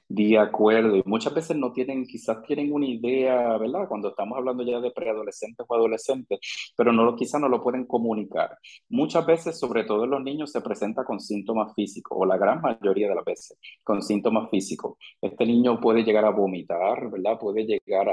De 0.08 0.38
acuerdo, 0.38 0.96
y 0.96 1.02
muchas 1.04 1.34
veces 1.34 1.56
no 1.56 1.72
tienen, 1.72 2.06
quizás 2.06 2.42
tienen 2.42 2.72
una 2.72 2.86
idea, 2.86 3.56
¿verdad? 3.58 3.88
Cuando 3.88 4.08
estamos 4.08 4.38
hablando 4.38 4.62
ya 4.62 4.80
de 4.80 4.90
preadolescentes 4.90 5.66
o 5.68 5.74
adolescentes, 5.74 6.38
pero 6.76 6.92
no, 6.92 7.14
quizás 7.16 7.40
no 7.40 7.48
lo 7.48 7.62
pueden 7.62 7.86
comunicar. 7.86 8.56
Muchas 8.88 9.26
veces, 9.26 9.58
sobre 9.58 9.84
todo 9.84 10.04
en 10.04 10.10
los 10.10 10.22
niños, 10.22 10.52
se 10.52 10.60
presenta 10.60 11.04
con 11.04 11.20
síntomas 11.20 11.74
físicos, 11.74 12.16
o 12.20 12.24
la 12.24 12.36
gran 12.38 12.60
mayoría 12.60 13.08
de 13.08 13.14
las 13.14 13.24
veces, 13.24 13.58
con 13.82 14.02
síntomas 14.02 14.48
físicos. 14.50 14.96
Este 15.20 15.46
niño 15.46 15.80
puede 15.80 16.02
llegar 16.04 16.24
a 16.24 16.30
vomitar, 16.30 17.10
¿verdad? 17.10 17.38
Puede 17.38 17.64
llegar 17.64 18.08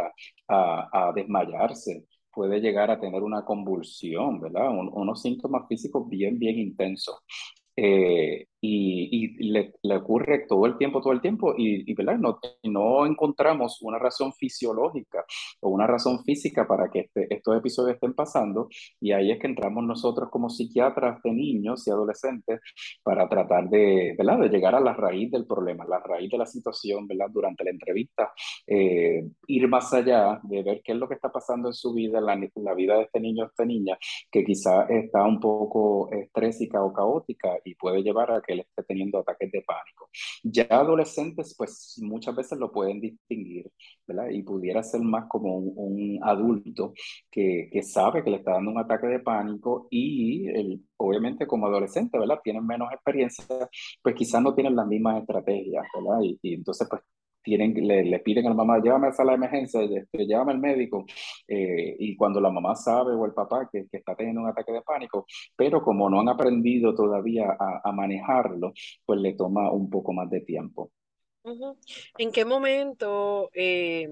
a, 0.47 1.07
a, 1.07 1.11
desmayarse, 1.13 2.05
puede 2.33 2.59
llegar 2.59 2.91
a 2.91 2.99
tener 2.99 3.21
una 3.23 3.43
convulsión, 3.45 4.39
¿verdad? 4.41 4.69
unos 4.71 5.21
síntomas 5.21 5.67
físicos 5.67 6.07
bien, 6.09 6.39
bien 6.39 6.59
intensos. 6.59 7.19
Eh, 7.75 8.45
y, 8.61 9.09
y 9.11 9.51
le, 9.51 9.73
le, 9.81 9.95
ocurre 9.97 10.45
todo 10.47 10.67
el 10.67 10.77
tiempo, 10.77 11.01
todo 11.01 11.13
el 11.13 11.21
tiempo, 11.21 11.55
y, 11.57 11.89
y 11.89 11.93
¿verdad? 11.95 12.17
No, 12.17 12.39
no 12.63 13.05
encontramos 13.07 13.81
una 13.81 13.97
razón 13.97 14.31
fisiológica 14.33 15.25
o 15.61 15.69
una 15.69 15.87
razón 15.87 16.23
física 16.23 16.67
para 16.67 16.89
que 16.89 16.99
este, 16.99 17.33
estos 17.33 17.57
episodios 17.57 17.95
estén 17.95 18.13
pasando, 18.13 18.69
y 18.99 19.11
ahí 19.11 19.31
es 19.31 19.39
que 19.39 19.47
entramos 19.47 19.83
nosotros 19.83 20.29
como 20.29 20.49
psiquiatras 20.49 21.21
de 21.23 21.31
niños 21.31 21.87
y 21.87 21.91
adolescentes 21.91 22.61
para 23.03 23.27
tratar 23.27 23.67
de, 23.69 24.15
¿verdad? 24.17 24.39
de 24.39 24.49
llegar 24.49 24.75
a 24.75 24.79
la 24.79 24.93
raíz 24.93 25.31
del 25.31 25.47
problema, 25.47 25.85
la 25.85 25.99
raíz 25.99 26.29
de 26.29 26.37
la 26.37 26.45
situación, 26.45 27.07
¿verdad? 27.07 27.27
durante 27.31 27.63
la 27.63 27.71
entrevista, 27.71 28.31
eh, 28.67 29.27
ir 29.47 29.67
más 29.67 29.91
allá 29.93 30.39
de 30.43 30.61
ver 30.61 30.81
qué 30.83 30.91
es 30.91 30.97
lo 30.99 31.07
que 31.07 31.15
está 31.15 31.31
pasando 31.31 31.69
en 31.69 31.73
su 31.73 31.93
vida, 31.93 32.21
la, 32.21 32.39
la 32.55 32.73
vida 32.75 32.97
de 32.97 33.03
este 33.03 33.19
niño 33.19 33.45
o 33.45 33.47
esta 33.47 33.65
niña, 33.65 33.97
que 34.31 34.43
quizá 34.43 34.83
está 34.83 35.23
un 35.23 35.39
poco 35.39 36.11
estrésica 36.11 36.83
o 36.83 36.93
caótica 36.93 37.57
y 37.65 37.73
puede 37.75 38.03
llevar 38.03 38.31
a 38.31 38.41
que 38.41 38.50
él 38.53 38.61
esté 38.61 38.83
teniendo 38.83 39.19
ataques 39.19 39.51
de 39.51 39.61
pánico. 39.61 40.09
Ya 40.43 40.65
adolescentes, 40.69 41.55
pues 41.57 41.97
muchas 42.01 42.35
veces 42.35 42.57
lo 42.59 42.71
pueden 42.71 42.99
distinguir, 43.01 43.71
¿verdad? 44.07 44.29
Y 44.29 44.43
pudiera 44.43 44.83
ser 44.83 45.01
más 45.01 45.25
como 45.29 45.57
un, 45.57 45.73
un 45.75 46.19
adulto 46.23 46.93
que, 47.29 47.69
que, 47.71 47.83
sabe 47.83 48.23
que 48.23 48.31
le 48.31 48.37
está 48.37 48.53
dando 48.53 48.71
un 48.71 48.79
ataque 48.79 49.07
de 49.07 49.19
pánico 49.19 49.87
y 49.89 50.47
el, 50.49 50.81
obviamente 50.97 51.47
como 51.47 51.67
adolescente, 51.67 52.17
¿verdad? 52.19 52.39
Tienen 52.43 52.65
menos 52.65 52.91
experiencia, 52.91 53.45
pues 54.01 54.15
quizás 54.15 54.41
no 54.41 54.53
tienen 54.53 54.75
las 54.75 54.87
mismas 54.87 55.21
estrategias, 55.21 55.85
¿verdad? 55.95 56.21
Y, 56.23 56.39
y 56.41 56.53
entonces, 56.55 56.87
pues 56.89 57.01
tienen, 57.41 57.73
le, 57.75 58.03
le, 58.03 58.19
piden 58.19 58.45
a 58.45 58.49
la 58.49 58.55
mamá, 58.55 58.79
llévame 58.79 59.07
a 59.07 59.23
de 59.23 59.33
emergencia, 59.33 59.81
este, 59.81 60.25
llévame 60.25 60.53
al 60.53 60.59
médico, 60.59 61.05
eh, 61.47 61.95
y 61.99 62.15
cuando 62.15 62.39
la 62.39 62.49
mamá 62.51 62.75
sabe 62.75 63.13
o 63.13 63.25
el 63.25 63.33
papá 63.33 63.69
que, 63.71 63.87
que, 63.89 63.97
está 63.97 64.15
teniendo 64.15 64.41
un 64.41 64.47
ataque 64.47 64.71
de 64.71 64.81
pánico, 64.81 65.25
pero 65.55 65.81
como 65.81 66.09
no 66.09 66.19
han 66.19 66.29
aprendido 66.29 66.93
todavía 66.95 67.55
a, 67.59 67.81
a 67.83 67.91
manejarlo, 67.91 68.73
pues 69.05 69.19
le 69.19 69.33
toma 69.33 69.71
un 69.71 69.89
poco 69.89 70.13
más 70.13 70.29
de 70.29 70.41
tiempo. 70.41 70.91
¿En 72.17 72.31
qué 72.31 72.45
momento, 72.45 73.49
eh, 73.53 74.07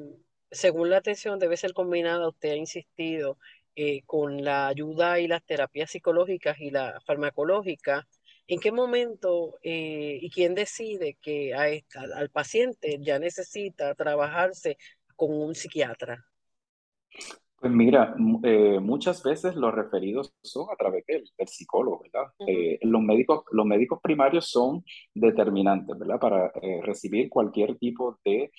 según 0.50 0.90
la 0.90 0.98
atención 0.98 1.38
debe 1.38 1.58
ser 1.58 1.74
combinada, 1.74 2.28
usted 2.28 2.52
ha 2.52 2.56
insistido, 2.56 3.38
eh, 3.76 4.02
con 4.06 4.44
la 4.44 4.68
ayuda 4.68 5.20
y 5.20 5.28
las 5.28 5.46
terapias 5.46 5.92
psicológicas 5.92 6.60
y 6.60 6.72
la 6.72 7.00
farmacológica, 7.06 8.08
¿en 8.50 8.60
qué 8.60 8.72
momento 8.72 9.58
eh, 9.62 10.18
y 10.22 10.30
quién 10.32 10.56
decide 10.56 11.18
que 11.22 11.54
a 11.54 11.70
al 12.16 12.30
paciente 12.30 12.98
ya 13.00 13.20
necesita 13.20 13.96
trabajarse 13.96 14.78
con 15.16 15.34
un 15.34 15.56
psiquiatra? 15.56 16.26
Pues 17.60 17.74
mira, 17.74 18.16
eh, 18.44 18.80
muchas 18.80 19.22
veces 19.22 19.54
los 19.56 19.74
referidos 19.74 20.34
son 20.42 20.68
a 20.72 20.78
través 20.78 21.06
del, 21.06 21.26
psicólogo, 21.46 22.00
¿verdad? 22.04 22.32
Eh, 22.48 22.80
los, 22.84 23.02
médicos, 23.02 23.44
los 23.52 23.66
médicos 23.66 24.00
primarios 24.02 24.50
son 24.50 24.86
determinantes, 25.14 26.00
¿verdad? 26.00 26.20
Para 26.20 26.52
eh, 26.62 26.80
recibir 26.82 27.28
cualquier 27.28 27.78
tipo 27.78 28.18
de 28.24 28.52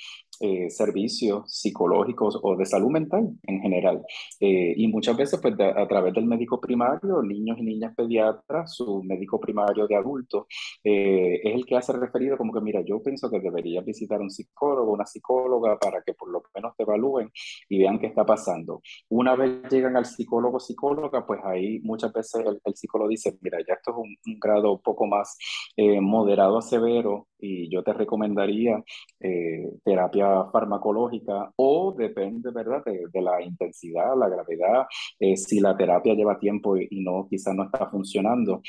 servicios 0.68 1.44
psicológicos 1.52 2.38
o 2.42 2.56
de 2.56 2.64
salud 2.66 2.90
mental 2.90 3.28
en 3.42 3.60
general. 3.60 4.02
y 4.40 4.86
muchas 4.88 5.16
veces, 5.16 5.38
pues 5.40 5.54
a 5.60 5.86
través 5.86 6.14
del 6.14 6.24
médico 6.24 6.60
primario, 6.60 7.22
niños 7.22 7.58
y 7.58 7.62
niñas 7.62 7.94
pediatras, 7.94 8.74
su 8.74 9.02
médico 9.02 9.38
primario 9.38 9.86
de 9.86 9.96
adultos, 9.96 10.46
es 10.82 11.54
el 11.54 11.66
que 11.66 11.76
hace 11.76 11.92
referido 11.92 12.36
como 12.36 12.52
que, 12.52 12.60
mira, 12.60 12.80
yo 12.82 13.02
pienso 13.02 13.30
que 13.30 13.40
deberías 13.40 13.84
visitar 13.84 14.20
un 14.20 14.30
psicólogo, 14.30 14.92
una 14.92 15.06
psicóloga 15.06 15.78
para 15.78 16.02
que 16.02 16.14
por 16.14 16.30
lo 16.30 16.42
menos 16.54 16.74
te 16.76 16.82
evalúen 16.84 17.30
y 17.68 17.78
vean 17.78 17.98
qué 17.98 18.06
está 18.06 18.24
pasando. 18.24 18.82
Una 19.08 19.36
vez 19.36 19.62
llegan 19.70 19.96
al 19.96 20.06
psicólogo 20.06 20.60
psicóloga, 20.60 21.26
pues 21.26 21.40
ahí 21.44 21.80
muchas 21.80 22.12
veces 22.12 22.44
el, 22.46 22.74
psicólogo 22.74 23.08
dice, 23.08 23.38
mira, 23.40 23.58
ya 23.66 23.74
esto 23.74 23.92
es 23.92 23.96
un, 23.96 24.38
grado 24.38 24.72
un 24.72 24.82
poco 24.82 25.06
más 25.06 25.36
eh, 25.76 26.00
moderado 26.00 26.58
a 26.58 26.62
severo 26.62 27.28
y 27.40 27.68
yo 27.70 27.82
te 27.82 27.92
recomendaría 27.92 28.82
eh, 29.20 29.70
terapia 29.84 30.44
farmacológica 30.52 31.52
o 31.56 31.94
depende, 31.96 32.50
¿verdad?, 32.50 32.82
de, 32.84 33.22
la 33.22 33.42
intensidad, 33.42 34.16
la 34.18 34.28
gravedad, 34.28 34.86
eh, 35.18 35.36
si 35.36 35.60
la 35.60 35.76
terapia 35.76 36.14
lleva 36.14 36.38
tiempo 36.38 36.76
y, 36.76 37.00
no, 37.02 37.26
quizás 37.28 37.54
no 37.54 37.64
está 37.64 37.88
funcionando, 37.90 38.62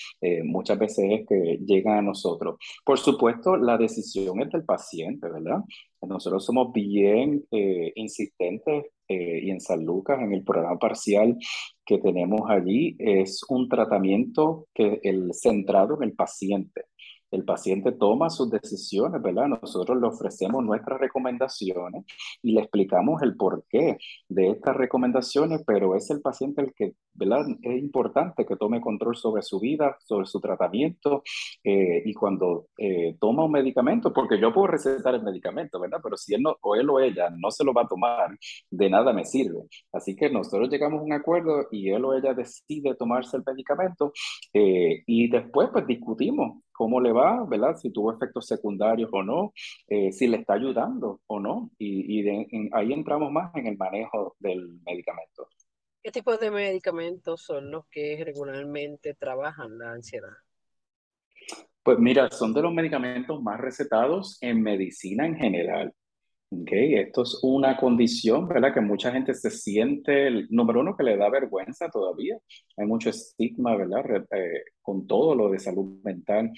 muchas 0.44 0.78
veces 0.78 1.06
es 1.10 1.28
que 1.28 1.60
llegan 1.66 1.98
a 1.98 2.02
nosotros. 2.02 2.58
Por 2.86 3.00
supuesto, 3.00 3.58
la 3.58 3.78
decisión 3.78 4.42
es 4.42 4.50
del 4.50 4.66
paciente, 4.66 5.30
¿verdad? 5.30 5.62
Nosotros 6.02 6.46
somos 6.46 6.72
bien 6.74 7.44
insistentes 7.96 8.86
eh, 9.12 9.42
y 9.44 9.50
en 9.52 9.60
San 9.60 9.84
Lucas, 9.84 10.22
en 10.22 10.32
el 10.34 10.44
programa 10.44 10.78
parcial 10.80 11.38
que 11.86 11.98
tenemos 11.98 12.50
allí, 12.50 12.96
es 12.98 13.44
un 13.50 13.68
tratamiento 13.68 14.68
que 14.74 15.02
el 15.04 15.34
centrado 15.34 15.98
en 15.98 16.04
el 16.04 16.14
paciente 16.14 16.86
el 17.32 17.46
paciente 17.46 17.94
toma 17.94 18.30
sus 18.30 18.50
decisiones, 18.50 19.22
¿verdad? 19.22 19.48
Nosotros 19.48 20.00
le 20.00 20.08
ofrecemos 20.08 20.64
nuestras 20.64 21.00
recomendaciones 21.00 22.06
y 22.44 22.54
le 22.54 22.62
explicamos 22.62 23.22
el 23.22 23.36
porqué 23.36 23.98
de 24.28 24.50
estas 24.50 24.76
recomendaciones, 24.76 25.64
pero 25.66 25.96
es 25.96 26.10
el 26.10 26.22
paciente 26.22 26.62
el 26.62 26.74
que, 26.74 26.94
¿verdad? 27.14 27.46
Es 27.62 27.80
importante 27.82 28.46
que 28.46 28.56
tome 28.56 28.82
control 28.82 29.16
sobre 29.16 29.42
su 29.42 29.60
vida, 29.60 29.98
sobre 30.02 30.26
su 30.26 30.40
tratamiento 30.40 31.24
eh, 31.64 32.04
y 32.06 32.14
cuando 32.14 32.68
eh, 32.78 33.16
toma 33.20 33.46
un 33.46 33.52
medicamento, 33.52 34.12
porque 34.14 34.40
yo 34.40 34.54
puedo 34.54 34.68
recetar 34.68 35.16
el 35.16 35.24
medicamento, 35.24 35.80
¿verdad? 35.80 36.00
Pero 36.04 36.18
si 36.18 36.34
él, 36.34 36.42
no, 36.42 36.58
o 36.62 36.76
él 36.76 36.90
o 36.90 37.00
ella 37.00 37.30
no 37.30 37.50
se 37.52 37.64
lo 37.64 37.74
va 37.74 37.84
a 37.84 37.88
tomar, 37.88 38.38
de 38.70 38.90
nada 38.90 39.14
me 39.14 39.26
sirve. 39.26 39.62
Así 39.94 40.16
que 40.16 40.30
nosotros 40.30 40.70
llegamos 40.70 41.00
a 41.00 41.04
un 41.04 41.14
acuerdo 41.14 41.68
y 41.72 41.90
él 41.90 42.04
o 42.06 42.14
ella 42.14 42.34
decide 42.34 42.96
tomarse 42.96 43.38
el 43.38 43.44
medicamento 43.46 44.12
eh, 44.54 45.04
y 45.06 45.30
después 45.30 45.70
pues 45.72 45.88
discutimos 45.88 46.62
cómo 46.72 47.00
le 47.00 47.12
va, 47.12 47.46
¿verdad? 47.46 47.76
Si 47.76 47.92
tuvo 47.92 48.14
efectos 48.14 48.48
secundarios 48.48 49.10
o 49.12 49.24
no, 49.24 49.54
eh, 49.88 50.12
si 50.12 50.28
le 50.28 50.38
está 50.38 50.54
ayudando 50.54 51.22
o 51.28 51.40
no. 51.40 51.72
Y, 51.78 52.28
ahí 52.74 52.94
entramos 52.94 53.32
más 53.32 53.54
en 53.56 53.68
el 53.68 53.78
manejo 53.78 54.36
del 54.40 54.80
medicamento. 54.86 55.48
¿Qué 56.04 56.12
tipo 56.12 56.36
de 56.38 56.50
medicamentos 56.50 57.44
son 57.44 57.70
los 57.70 57.86
que 57.88 58.22
regularmente 58.26 59.14
trabajan 59.14 59.78
la 59.78 59.92
ansiedad? 59.92 60.34
Pues 61.84 61.98
mira, 62.00 62.30
son 62.30 62.54
de 62.54 62.62
los 62.62 62.74
medicamentos 62.74 63.42
más 63.42 63.60
recetados 63.60 64.38
en 64.42 64.62
medicina 64.62 65.26
en 65.26 65.36
general. 65.36 65.94
Okay, 66.54 66.96
esto 66.96 67.22
es 67.22 67.40
una 67.44 67.78
condición, 67.78 68.46
¿verdad? 68.46 68.74
Que 68.74 68.82
mucha 68.82 69.10
gente 69.14 69.34
se 69.34 69.50
siente, 69.50 70.30
número 70.50 70.82
uno, 70.82 70.98
que 70.98 71.04
le 71.04 71.16
da 71.16 71.30
vergüenza 71.30 71.90
todavía. 71.90 72.38
Hay 72.76 72.86
mucho 72.86 73.10
estigma, 73.10 73.78
¿verdad? 73.78 74.26
Eh, 74.32 74.64
con 74.82 75.08
todo 75.08 75.34
lo 75.34 75.50
de 75.50 75.60
salud 75.60 76.02
mental 76.04 76.52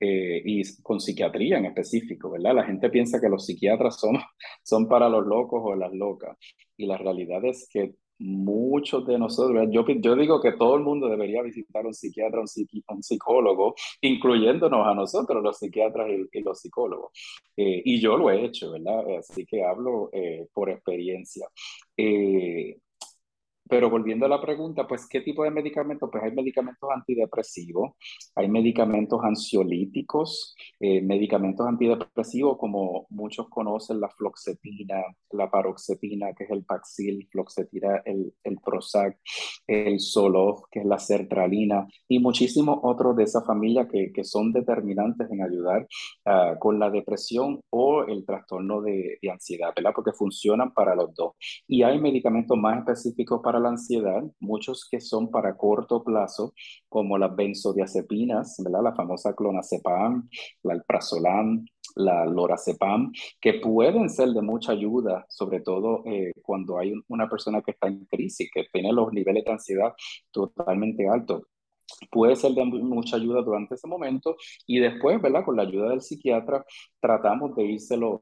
eh, 0.00 0.42
y 0.44 0.62
con 0.82 0.98
psiquiatría 0.98 1.58
en 1.58 1.66
específico, 1.66 2.30
¿verdad? 2.32 2.56
La 2.56 2.64
gente 2.64 2.90
piensa 2.90 3.20
que 3.20 3.28
los 3.28 3.46
psiquiatras 3.46 4.00
son, 4.00 4.18
son 4.64 4.88
para 4.88 5.08
los 5.08 5.24
locos 5.24 5.60
o 5.64 5.76
las 5.76 5.92
locas. 5.92 6.36
Y 6.76 6.86
la 6.86 6.98
realidad 6.98 7.44
es 7.44 7.68
que 7.70 7.94
muchos 8.18 9.06
de 9.06 9.18
nosotros, 9.18 9.66
yo, 9.70 9.84
yo 9.86 10.16
digo 10.16 10.40
que 10.40 10.52
todo 10.52 10.76
el 10.76 10.82
mundo 10.82 11.08
debería 11.08 11.42
visitar 11.42 11.86
un 11.86 11.94
psiquiatra, 11.94 12.40
un, 12.40 12.46
un 12.88 13.02
psicólogo, 13.02 13.74
incluyéndonos 14.00 14.86
a 14.86 14.94
nosotros, 14.94 15.42
los 15.42 15.58
psiquiatras 15.58 16.08
y, 16.32 16.40
los 16.40 16.60
psicólogos. 16.60 17.12
Eh, 17.56 17.82
y 17.84 18.00
yo 18.00 18.16
lo 18.16 18.30
he 18.30 18.44
hecho, 18.44 18.72
¿verdad? 18.72 19.04
Así 19.18 19.44
que 19.44 19.64
hablo 19.64 20.10
eh, 20.12 20.46
por 20.52 20.70
experiencia. 20.70 21.48
Eh, 21.96 22.78
pero 23.68 23.90
volviendo 23.90 24.26
a 24.26 24.28
la 24.28 24.40
pregunta, 24.40 24.86
pues, 24.86 25.08
¿qué 25.08 25.20
tipo 25.20 25.44
de 25.44 25.50
medicamentos? 25.50 26.08
Pues 26.10 26.22
hay 26.22 26.32
medicamentos 26.32 26.88
antidepresivos, 26.94 27.92
hay 28.34 28.48
medicamentos 28.48 29.20
ansiolíticos, 29.22 30.54
eh, 30.80 31.02
medicamentos 31.02 31.66
antidepresivos 31.66 32.58
como 32.58 33.06
muchos 33.10 33.48
conocen 33.48 34.00
la 34.00 34.08
floxetina, 34.08 35.02
la 35.30 35.50
paroxetina, 35.50 36.32
que 36.34 36.44
es 36.44 36.50
el 36.50 36.64
Paxil, 36.64 37.28
floxetina, 37.30 38.02
el, 38.04 38.32
el 38.44 38.58
Prozac, 38.58 39.18
el 39.66 40.00
Zoloft, 40.00 40.64
que 40.70 40.80
es 40.80 40.86
la 40.86 40.98
sertralina, 40.98 41.86
y 42.08 42.18
muchísimos 42.18 42.78
otros 42.82 43.16
de 43.16 43.24
esa 43.24 43.42
familia 43.42 43.88
que, 43.88 44.12
que 44.12 44.24
son 44.24 44.52
determinantes 44.52 45.30
en 45.30 45.42
ayudar 45.42 45.86
uh, 46.26 46.58
con 46.58 46.78
la 46.78 46.90
depresión 46.90 47.60
o 47.70 48.04
el 48.04 48.24
trastorno 48.24 48.80
de, 48.80 49.18
de 49.20 49.30
ansiedad, 49.30 49.72
¿verdad? 49.74 49.92
Porque 49.94 50.12
funcionan 50.12 50.72
para 50.72 50.94
los 50.94 51.14
dos. 51.14 51.32
Y 51.66 51.82
hay 51.82 52.00
medicamentos 52.00 52.56
más 52.56 52.78
específicos 52.78 53.40
para 53.42 53.55
la 53.60 53.70
ansiedad, 53.70 54.22
muchos 54.40 54.86
que 54.90 55.00
son 55.00 55.30
para 55.30 55.56
corto 55.56 56.02
plazo, 56.04 56.54
como 56.88 57.18
las 57.18 57.34
benzodiazepinas, 57.34 58.56
¿verdad? 58.64 58.82
La 58.82 58.94
famosa 58.94 59.34
clonazepam, 59.34 60.28
la 60.62 60.74
alprazolam, 60.74 61.64
la 61.96 62.26
lorazepam, 62.26 63.12
que 63.40 63.54
pueden 63.54 64.10
ser 64.10 64.28
de 64.30 64.42
mucha 64.42 64.72
ayuda, 64.72 65.24
sobre 65.28 65.60
todo 65.60 66.02
eh, 66.06 66.32
cuando 66.42 66.78
hay 66.78 66.92
una 67.08 67.28
persona 67.28 67.62
que 67.62 67.72
está 67.72 67.88
en 67.88 68.04
crisis, 68.06 68.50
que 68.52 68.64
tiene 68.72 68.92
los 68.92 69.12
niveles 69.12 69.44
de 69.44 69.52
ansiedad 69.52 69.92
totalmente 70.30 71.08
altos 71.08 71.42
puede 72.10 72.36
ser 72.36 72.52
de 72.52 72.64
mucha 72.64 73.16
ayuda 73.16 73.42
durante 73.42 73.74
ese 73.74 73.86
momento 73.86 74.36
y 74.66 74.78
después, 74.80 75.20
¿verdad? 75.20 75.44
Con 75.44 75.56
la 75.56 75.62
ayuda 75.62 75.90
del 75.90 76.02
psiquiatra 76.02 76.64
tratamos 77.00 77.54
de 77.56 77.64
írselo 77.64 78.20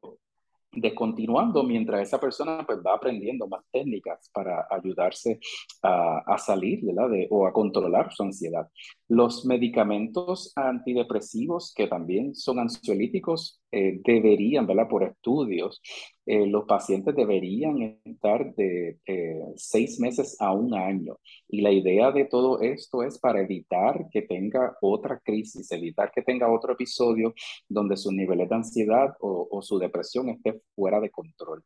descontinuando 0.77 1.63
mientras 1.63 2.03
esa 2.03 2.19
persona 2.21 2.65
pues 2.67 2.79
va 2.85 2.95
aprendiendo 2.95 3.47
más 3.47 3.63
técnicas 3.73 4.31
para 4.33 4.67
ayudarse 4.71 5.39
a, 5.83 6.19
a 6.27 6.39
salir 6.39 6.81
De, 6.83 7.27
o 7.31 7.47
a 7.47 7.53
controlar 7.53 8.13
su 8.13 8.23
ansiedad. 8.23 8.69
Los 9.09 9.45
medicamentos 9.45 10.53
antidepresivos 10.57 11.73
que 11.75 11.87
también 11.87 12.35
son 12.35 12.59
ansiolíticos 12.59 13.61
eh, 13.77 14.01
deberían, 14.05 14.69
¿verdad? 14.69 14.87
Por 14.89 15.03
estudios, 15.03 15.83
eh, 16.27 16.47
los 16.47 16.65
pacientes 16.65 17.13
deberían 17.17 17.99
estar 18.05 18.55
de 18.55 18.99
eh, 19.05 19.43
seis 19.57 19.99
meses 19.99 20.37
a 20.39 20.53
un 20.53 20.75
año. 20.75 21.19
Y 21.49 21.61
la 21.61 21.73
idea 21.73 22.13
de 22.13 22.25
todo 22.27 22.61
esto 22.61 23.03
es 23.03 23.19
para 23.19 23.41
evitar 23.41 24.07
que 24.13 24.23
tenga 24.23 24.77
otra 24.81 25.21
crisis, 25.25 25.73
evitar 25.73 26.13
que 26.15 26.23
tenga 26.23 26.53
otro 26.53 26.75
episodio 26.75 27.35
donde 27.69 27.97
sus 27.97 28.13
niveles 28.13 28.49
de 28.49 28.55
ansiedad 28.55 29.13
o, 29.19 29.49
o 29.51 29.61
su 29.61 29.77
depresión 29.81 30.29
esté 30.29 30.61
fuera 30.77 31.01
de 31.01 31.11
control. 31.11 31.65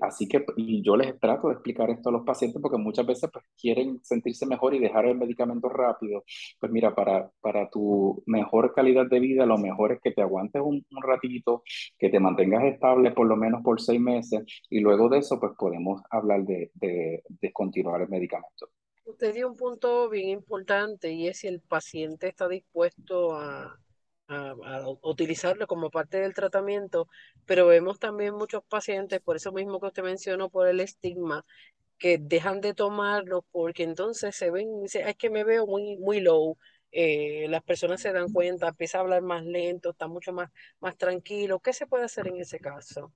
así 0.00 0.26
que 0.28 0.44
y 0.56 0.82
yo 0.82 0.96
les 0.96 1.18
trato 1.20 1.48
de 1.48 1.54
explicar 1.54 1.90
esto 1.90 2.08
a 2.08 2.12
los 2.12 2.24
pacientes 2.24 2.60
porque 2.62 2.78
muchas 2.78 3.06
veces 3.06 3.28
pues, 3.32 3.44
quieren 3.60 4.00
sentirse 4.02 4.46
mejor 4.46 4.74
y 4.74 4.78
dejar 4.78 5.04
el 5.06 5.18
medicamento 5.18 5.68
rápido. 5.68 6.24
Pues 6.58 6.72
mira, 6.72 6.94
para, 6.94 7.30
para 7.40 7.68
tu 7.68 8.22
mejor 8.26 8.72
calidad 8.74 9.06
de 9.06 9.20
vida, 9.20 9.46
lo 9.46 9.58
mejor 9.58 9.92
es 9.92 10.00
que 10.00 10.12
te 10.12 10.22
aguantes 10.22 10.62
un, 10.62 10.84
un 10.90 11.02
ratito, 11.02 11.62
que 11.98 12.08
te 12.08 12.20
mantengas 12.20 12.64
estable 12.64 13.12
por 13.12 13.26
lo 13.26 13.36
menos 13.36 13.62
por 13.62 13.80
seis 13.80 14.00
meses 14.00 14.44
y 14.68 14.80
luego 14.80 15.08
de 15.08 15.18
eso 15.18 15.38
pues 15.38 15.52
podemos 15.58 16.02
hablar 16.10 16.42
de, 16.44 16.70
de, 16.74 17.22
continuar 17.52 18.02
el 18.02 18.08
medicamento. 18.08 18.68
Usted 19.04 19.34
dio 19.34 19.48
un 19.48 19.56
punto 19.56 20.08
bien 20.08 20.28
importante 20.28 21.12
y 21.12 21.28
es 21.28 21.38
si 21.38 21.48
el 21.48 21.60
paciente 21.60 22.28
está 22.28 22.48
dispuesto 22.48 23.34
a, 23.34 23.78
a, 24.28 24.50
a, 24.50 24.88
utilizarlo 25.02 25.66
como 25.66 25.90
parte 25.90 26.20
del 26.20 26.34
tratamiento, 26.34 27.08
pero 27.44 27.66
vemos 27.66 27.98
también 27.98 28.34
muchos 28.34 28.62
pacientes, 28.64 29.20
por 29.20 29.36
eso 29.36 29.52
mismo 29.52 29.80
que 29.80 29.88
usted 29.88 30.02
mencionó, 30.02 30.48
por 30.50 30.68
el 30.68 30.80
estigma, 30.80 31.44
que 32.02 32.18
dejan 32.18 32.60
de 32.60 32.74
tomarlo 32.74 33.44
porque 33.52 33.84
entonces 33.84 34.34
se 34.34 34.50
ven 34.50 34.68
y 34.78 34.82
dicen, 34.82 35.06
es 35.06 35.16
que 35.16 35.30
me 35.30 35.44
veo 35.44 35.68
muy, 35.68 35.96
muy 35.98 36.18
low, 36.20 36.58
eh, 36.90 37.46
las 37.48 37.62
personas 37.62 38.00
se 38.00 38.12
dan 38.12 38.32
cuenta, 38.32 38.66
empieza 38.66 38.98
a 38.98 39.02
hablar 39.02 39.22
más 39.22 39.44
lento, 39.44 39.90
está 39.90 40.08
mucho 40.08 40.32
más, 40.32 40.50
más 40.80 40.96
tranquilo. 40.96 41.60
¿Qué 41.60 41.72
se 41.72 41.86
puede 41.86 42.04
hacer 42.06 42.26
en 42.26 42.38
ese 42.38 42.58
caso? 42.58 43.12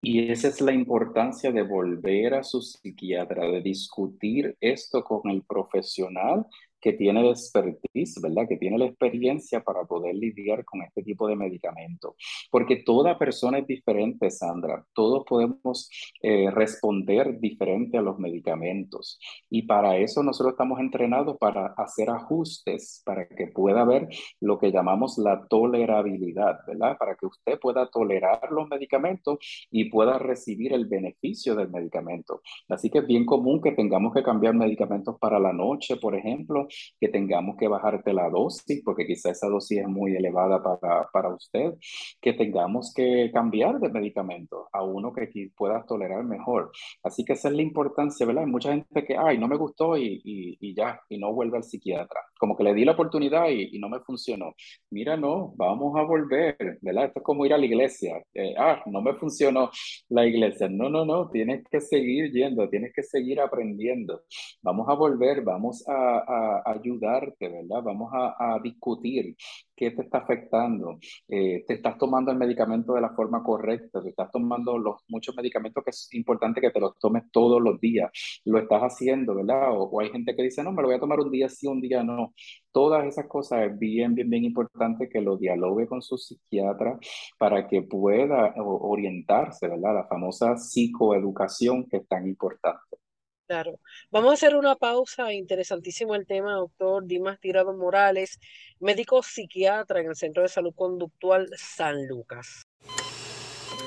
Y 0.00 0.30
esa 0.32 0.48
es 0.48 0.62
la 0.62 0.72
importancia 0.72 1.52
de 1.52 1.62
volver 1.62 2.32
a 2.32 2.42
su 2.42 2.62
psiquiatra, 2.62 3.46
de 3.46 3.60
discutir 3.60 4.56
esto 4.58 5.04
con 5.04 5.28
el 5.30 5.42
profesional 5.42 6.46
que 6.80 6.92
tiene 6.92 7.22
la 7.22 7.30
expertise, 7.30 8.20
¿verdad? 8.20 8.46
Que 8.48 8.56
tiene 8.56 8.78
la 8.78 8.86
experiencia 8.86 9.60
para 9.62 9.84
poder 9.84 10.14
lidiar 10.14 10.64
con 10.64 10.82
este 10.82 11.02
tipo 11.02 11.26
de 11.26 11.36
medicamentos. 11.36 12.14
Porque 12.50 12.76
toda 12.76 13.18
persona 13.18 13.58
es 13.58 13.66
diferente, 13.66 14.30
Sandra. 14.30 14.84
Todos 14.92 15.24
podemos 15.28 15.90
eh, 16.22 16.50
responder 16.50 17.38
diferente 17.40 17.98
a 17.98 18.02
los 18.02 18.18
medicamentos. 18.18 19.18
Y 19.50 19.62
para 19.62 19.96
eso 19.98 20.22
nosotros 20.22 20.52
estamos 20.52 20.80
entrenados 20.80 21.36
para 21.38 21.74
hacer 21.76 22.10
ajustes, 22.10 23.02
para 23.04 23.26
que 23.28 23.48
pueda 23.48 23.82
haber 23.82 24.08
lo 24.40 24.58
que 24.58 24.70
llamamos 24.70 25.18
la 25.18 25.46
tolerabilidad, 25.48 26.60
¿verdad? 26.66 26.96
Para 26.98 27.16
que 27.16 27.26
usted 27.26 27.58
pueda 27.58 27.90
tolerar 27.90 28.50
los 28.50 28.68
medicamentos 28.68 29.38
y 29.70 29.90
pueda 29.90 30.18
recibir 30.18 30.72
el 30.72 30.86
beneficio 30.86 31.54
del 31.54 31.70
medicamento. 31.70 32.42
Así 32.68 32.90
que 32.90 32.98
es 32.98 33.06
bien 33.06 33.26
común 33.26 33.60
que 33.60 33.72
tengamos 33.72 34.14
que 34.14 34.22
cambiar 34.22 34.54
medicamentos 34.54 35.16
para 35.18 35.38
la 35.38 35.52
noche, 35.52 35.96
por 35.96 36.14
ejemplo, 36.14 36.67
que 37.00 37.08
tengamos 37.08 37.56
que 37.56 37.68
bajarte 37.68 38.12
la 38.12 38.28
dosis, 38.28 38.82
porque 38.84 39.06
quizá 39.06 39.30
esa 39.30 39.48
dosis 39.48 39.80
es 39.80 39.88
muy 39.88 40.16
elevada 40.16 40.62
para, 40.62 41.08
para 41.12 41.34
usted, 41.34 41.74
que 42.20 42.32
tengamos 42.32 42.92
que 42.94 43.30
cambiar 43.32 43.78
de 43.80 43.88
medicamento 43.88 44.68
a 44.72 44.82
uno 44.82 45.12
que 45.12 45.28
puedas 45.56 45.86
tolerar 45.86 46.24
mejor. 46.24 46.70
Así 47.02 47.24
que 47.24 47.34
esa 47.34 47.48
es 47.48 47.54
la 47.54 47.62
importancia, 47.62 48.26
¿verdad? 48.26 48.44
Hay 48.44 48.50
mucha 48.50 48.70
gente 48.70 49.04
que, 49.04 49.16
ay, 49.16 49.38
no 49.38 49.48
me 49.48 49.56
gustó 49.56 49.96
y, 49.96 50.20
y, 50.24 50.56
y 50.60 50.74
ya, 50.74 51.00
y 51.08 51.18
no 51.18 51.32
vuelve 51.32 51.58
al 51.58 51.64
psiquiatra. 51.64 52.20
Como 52.38 52.56
que 52.56 52.64
le 52.64 52.74
di 52.74 52.84
la 52.84 52.92
oportunidad 52.92 53.48
y, 53.48 53.76
y, 53.76 53.78
no 53.78 53.88
me 53.88 54.00
funcionó. 54.00 54.54
Mira, 54.90 55.16
no, 55.16 55.52
vamos 55.56 55.96
a 55.98 56.02
volver, 56.02 56.78
¿verdad? 56.80 57.06
Esto 57.06 57.20
es 57.20 57.24
como 57.24 57.44
ir 57.46 57.52
a 57.54 57.58
la 57.58 57.66
iglesia. 57.66 58.22
Eh, 58.34 58.54
ah, 58.58 58.82
no 58.86 59.02
me 59.02 59.14
funcionó 59.14 59.70
la 60.08 60.26
iglesia. 60.26 60.68
No, 60.68 60.88
no, 60.88 61.04
no, 61.04 61.28
tienes 61.30 61.64
que 61.70 61.80
seguir 61.80 62.32
yendo, 62.32 62.68
tienes 62.68 62.92
que 62.94 63.02
seguir 63.02 63.40
aprendiendo. 63.40 64.22
Vamos 64.62 64.88
a 64.88 64.94
volver, 64.94 65.42
vamos 65.42 65.84
a, 65.88 66.18
a 66.18 66.57
ayudarte, 66.64 67.48
¿verdad? 67.48 67.82
Vamos 67.82 68.10
a, 68.12 68.58
discutir 68.62 69.36
qué 69.76 69.90
te 69.92 70.02
está 70.02 70.18
afectando. 70.18 70.98
Eh, 71.28 71.64
te 71.66 71.74
estás 71.74 71.96
tomando 71.98 72.30
el 72.32 72.38
medicamento 72.38 72.94
de 72.94 73.00
la 73.00 73.10
forma 73.10 73.42
correcta, 73.42 74.02
te 74.02 74.10
estás 74.10 74.30
tomando 74.30 74.78
los 74.78 74.96
muchos 75.08 75.34
medicamentos 75.36 75.84
que 75.84 75.90
es 75.90 76.08
importante 76.14 76.60
que 76.60 76.70
te 76.70 76.80
los 76.80 76.98
tomes 76.98 77.24
todos 77.30 77.60
los 77.62 77.80
días. 77.80 78.10
Lo 78.44 78.58
estás 78.58 78.82
haciendo, 78.82 79.34
¿verdad? 79.34 79.70
O, 79.72 80.00
hay 80.00 80.10
gente 80.10 80.34
que 80.34 80.42
dice, 80.42 80.62
no, 80.62 80.72
me 80.72 80.82
lo 80.82 80.88
voy 80.88 80.96
a 80.96 81.00
tomar 81.00 81.20
un 81.20 81.30
día 81.30 81.48
sí, 81.48 81.66
un 81.66 81.80
día 81.80 82.02
no. 82.02 82.34
Todas 82.72 83.06
esas 83.06 83.26
cosas 83.28 83.70
es 83.70 83.78
bien, 83.78 84.14
bien, 84.14 84.30
bien 84.30 84.44
importante 84.44 85.08
que 85.08 85.20
lo 85.20 85.36
dialogue 85.36 85.86
con 85.86 86.02
su 86.02 86.16
psiquiatra 86.18 86.98
para 87.38 87.66
que 87.68 87.82
pueda 87.82 88.54
orientarse, 88.56 89.68
¿verdad? 89.68 89.94
La 89.94 90.06
famosa 90.06 90.56
psicoeducación 90.56 91.86
que 91.88 91.98
es 91.98 92.08
tan 92.08 92.26
importante. 92.26 93.07
Claro. 93.48 93.80
Vamos 94.10 94.30
a 94.30 94.34
hacer 94.34 94.54
una 94.54 94.76
pausa. 94.76 95.32
Interesantísimo 95.32 96.14
el 96.14 96.26
tema, 96.26 96.52
doctor 96.52 97.06
Dimas 97.06 97.40
Tirado 97.40 97.72
Morales, 97.72 98.38
médico 98.78 99.22
psiquiatra 99.22 100.00
en 100.00 100.08
el 100.08 100.16
Centro 100.16 100.42
de 100.42 100.50
Salud 100.50 100.74
Conductual 100.76 101.48
San 101.56 102.06
Lucas. 102.06 102.66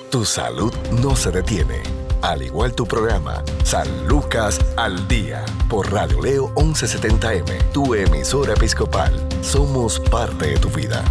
Tu 0.10 0.26
salud 0.26 0.74
no 1.04 1.16
se 1.16 1.30
detiene. 1.30 1.84
Al 2.24 2.42
igual 2.42 2.74
tu 2.74 2.88
programa, 2.88 3.44
San 3.64 4.08
Lucas 4.08 4.60
al 4.78 5.08
Día, 5.08 5.46
por 5.70 5.92
Radio 5.92 6.20
Leo 6.22 6.48
1170M, 6.56 7.72
tu 7.72 7.94
emisora 7.94 8.54
episcopal. 8.54 9.14
Somos 9.44 10.00
parte 10.00 10.48
de 10.48 10.58
tu 10.58 10.70
vida. 10.70 11.04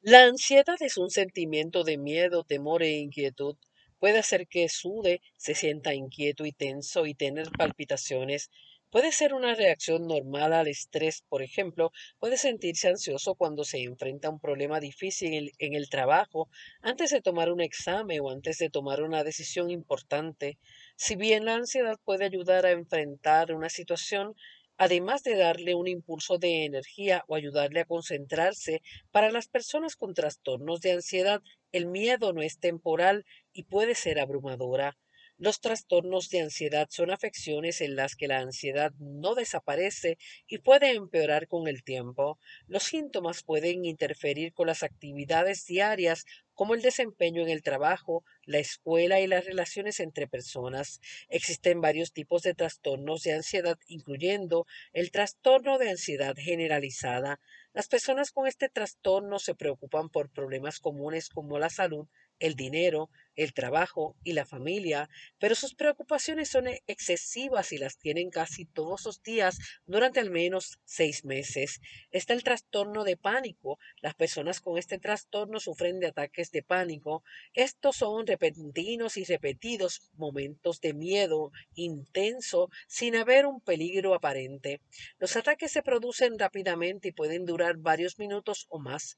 La 0.00 0.24
ansiedad 0.24 0.76
es 0.80 0.96
un 0.96 1.10
sentimiento 1.10 1.84
de 1.84 1.98
miedo, 1.98 2.44
temor 2.44 2.82
e 2.82 2.96
inquietud 2.96 3.56
Puede 3.98 4.18
hacer 4.18 4.46
que 4.48 4.68
sude, 4.68 5.20
se 5.36 5.54
sienta 5.54 5.94
inquieto 5.94 6.46
y 6.46 6.52
tenso 6.52 7.06
y 7.06 7.14
tener 7.14 7.50
palpitaciones. 7.50 8.50
Puede 8.90 9.12
ser 9.12 9.34
una 9.34 9.54
reacción 9.54 10.06
normal 10.06 10.54
al 10.54 10.66
estrés, 10.66 11.22
por 11.28 11.42
ejemplo, 11.42 11.92
puede 12.18 12.38
sentirse 12.38 12.88
ansioso 12.88 13.34
cuando 13.34 13.64
se 13.64 13.82
enfrenta 13.82 14.28
a 14.28 14.30
un 14.30 14.40
problema 14.40 14.80
difícil 14.80 15.52
en 15.58 15.74
el, 15.74 15.90
trabajo, 15.90 16.48
antes 16.80 17.10
de 17.10 17.20
tomar 17.20 17.52
un 17.52 17.60
examen 17.60 18.20
o 18.22 18.30
antes 18.30 18.56
de 18.56 18.70
tomar 18.70 19.02
una 19.02 19.24
decisión 19.24 19.68
importante. 19.70 20.58
Si 20.96 21.16
bien 21.16 21.44
la 21.44 21.56
ansiedad 21.56 21.98
puede 22.02 22.24
ayudar 22.24 22.64
a 22.64 22.70
enfrentar 22.70 23.52
una 23.52 23.68
situación, 23.68 24.34
además 24.78 25.22
de 25.24 25.36
darle 25.36 25.74
un 25.74 25.88
impulso 25.88 26.38
de 26.38 26.64
energía 26.64 27.24
o 27.28 27.34
ayudarle 27.34 27.80
a 27.80 27.84
concentrarse, 27.84 28.80
para 29.10 29.30
las 29.30 29.48
personas 29.48 29.96
con 29.96 30.14
trastornos 30.14 30.80
de 30.80 30.92
ansiedad 30.92 31.42
el 31.72 31.86
miedo 31.86 32.32
no 32.32 32.40
es 32.42 32.58
temporal 32.58 33.26
y 33.52 33.64
puede 33.64 33.94
ser 33.94 34.18
abrumadora. 34.20 34.96
Los 35.36 35.60
trastornos 35.60 36.30
de 36.30 36.40
ansiedad 36.40 36.88
son 36.90 37.12
afecciones 37.12 37.80
en 37.80 37.94
las 37.94 38.16
que 38.16 38.26
la 38.26 38.38
ansiedad 38.38 38.92
no 38.98 39.36
desaparece 39.36 40.18
y 40.48 40.58
puede 40.58 40.92
empeorar 40.94 41.46
con 41.46 41.68
el 41.68 41.84
tiempo. 41.84 42.40
Los 42.66 42.84
síntomas 42.84 43.44
pueden 43.44 43.84
interferir 43.84 44.52
con 44.52 44.66
las 44.66 44.82
actividades 44.82 45.64
diarias 45.64 46.24
como 46.58 46.74
el 46.74 46.82
desempeño 46.82 47.40
en 47.40 47.50
el 47.50 47.62
trabajo, 47.62 48.24
la 48.44 48.58
escuela 48.58 49.20
y 49.20 49.28
las 49.28 49.44
relaciones 49.44 50.00
entre 50.00 50.26
personas. 50.26 51.00
Existen 51.28 51.80
varios 51.80 52.12
tipos 52.12 52.42
de 52.42 52.52
trastornos 52.52 53.22
de 53.22 53.34
ansiedad, 53.34 53.78
incluyendo 53.86 54.66
el 54.92 55.12
trastorno 55.12 55.78
de 55.78 55.90
ansiedad 55.90 56.34
generalizada. 56.36 57.38
Las 57.74 57.86
personas 57.86 58.32
con 58.32 58.48
este 58.48 58.68
trastorno 58.68 59.38
se 59.38 59.54
preocupan 59.54 60.08
por 60.08 60.30
problemas 60.30 60.80
comunes 60.80 61.28
como 61.28 61.60
la 61.60 61.70
salud, 61.70 62.08
el 62.38 62.54
dinero, 62.54 63.10
el 63.38 63.54
trabajo 63.54 64.16
y 64.24 64.32
la 64.32 64.44
familia, 64.44 65.08
pero 65.38 65.54
sus 65.54 65.74
preocupaciones 65.74 66.48
son 66.48 66.66
excesivas 66.88 67.72
y 67.72 67.78
las 67.78 67.96
tienen 67.96 68.30
casi 68.30 68.64
todos 68.64 69.04
los 69.04 69.22
días 69.22 69.58
durante 69.86 70.18
al 70.18 70.30
menos 70.30 70.80
seis 70.84 71.24
meses. 71.24 71.80
Está 72.10 72.34
el 72.34 72.42
trastorno 72.42 73.04
de 73.04 73.16
pánico. 73.16 73.78
Las 74.00 74.14
personas 74.14 74.60
con 74.60 74.76
este 74.76 74.98
trastorno 74.98 75.60
sufren 75.60 76.00
de 76.00 76.08
ataques 76.08 76.50
de 76.50 76.64
pánico. 76.64 77.22
Estos 77.54 77.96
son 77.96 78.26
repentinos 78.26 79.16
y 79.16 79.24
repetidos 79.24 80.10
momentos 80.14 80.80
de 80.80 80.94
miedo 80.94 81.52
intenso 81.74 82.70
sin 82.88 83.14
haber 83.14 83.46
un 83.46 83.60
peligro 83.60 84.14
aparente. 84.14 84.80
Los 85.18 85.36
ataques 85.36 85.70
se 85.70 85.82
producen 85.82 86.38
rápidamente 86.38 87.08
y 87.08 87.12
pueden 87.12 87.46
durar 87.46 87.76
varios 87.76 88.18
minutos 88.18 88.66
o 88.68 88.80
más 88.80 89.16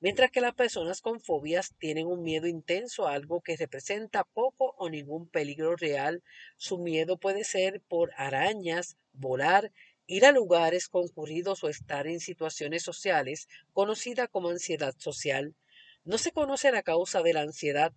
mientras 0.00 0.30
que 0.30 0.40
las 0.40 0.54
personas 0.54 1.00
con 1.00 1.20
fobias 1.20 1.74
tienen 1.78 2.06
un 2.06 2.22
miedo 2.22 2.46
intenso 2.46 3.06
a 3.06 3.12
algo 3.12 3.42
que 3.42 3.56
representa 3.56 4.24
poco 4.24 4.74
o 4.78 4.88
ningún 4.88 5.28
peligro 5.28 5.76
real. 5.76 6.22
Su 6.56 6.78
miedo 6.78 7.18
puede 7.18 7.44
ser 7.44 7.82
por 7.82 8.10
arañas, 8.16 8.96
volar, 9.12 9.72
ir 10.06 10.24
a 10.24 10.32
lugares 10.32 10.88
concurridos 10.88 11.62
o 11.62 11.68
estar 11.68 12.06
en 12.06 12.20
situaciones 12.20 12.82
sociales, 12.82 13.48
conocida 13.72 14.26
como 14.26 14.48
ansiedad 14.48 14.94
social. 14.98 15.54
No 16.04 16.18
se 16.18 16.32
conoce 16.32 16.72
la 16.72 16.82
causa 16.82 17.22
de 17.22 17.34
la 17.34 17.42
ansiedad. 17.42 17.92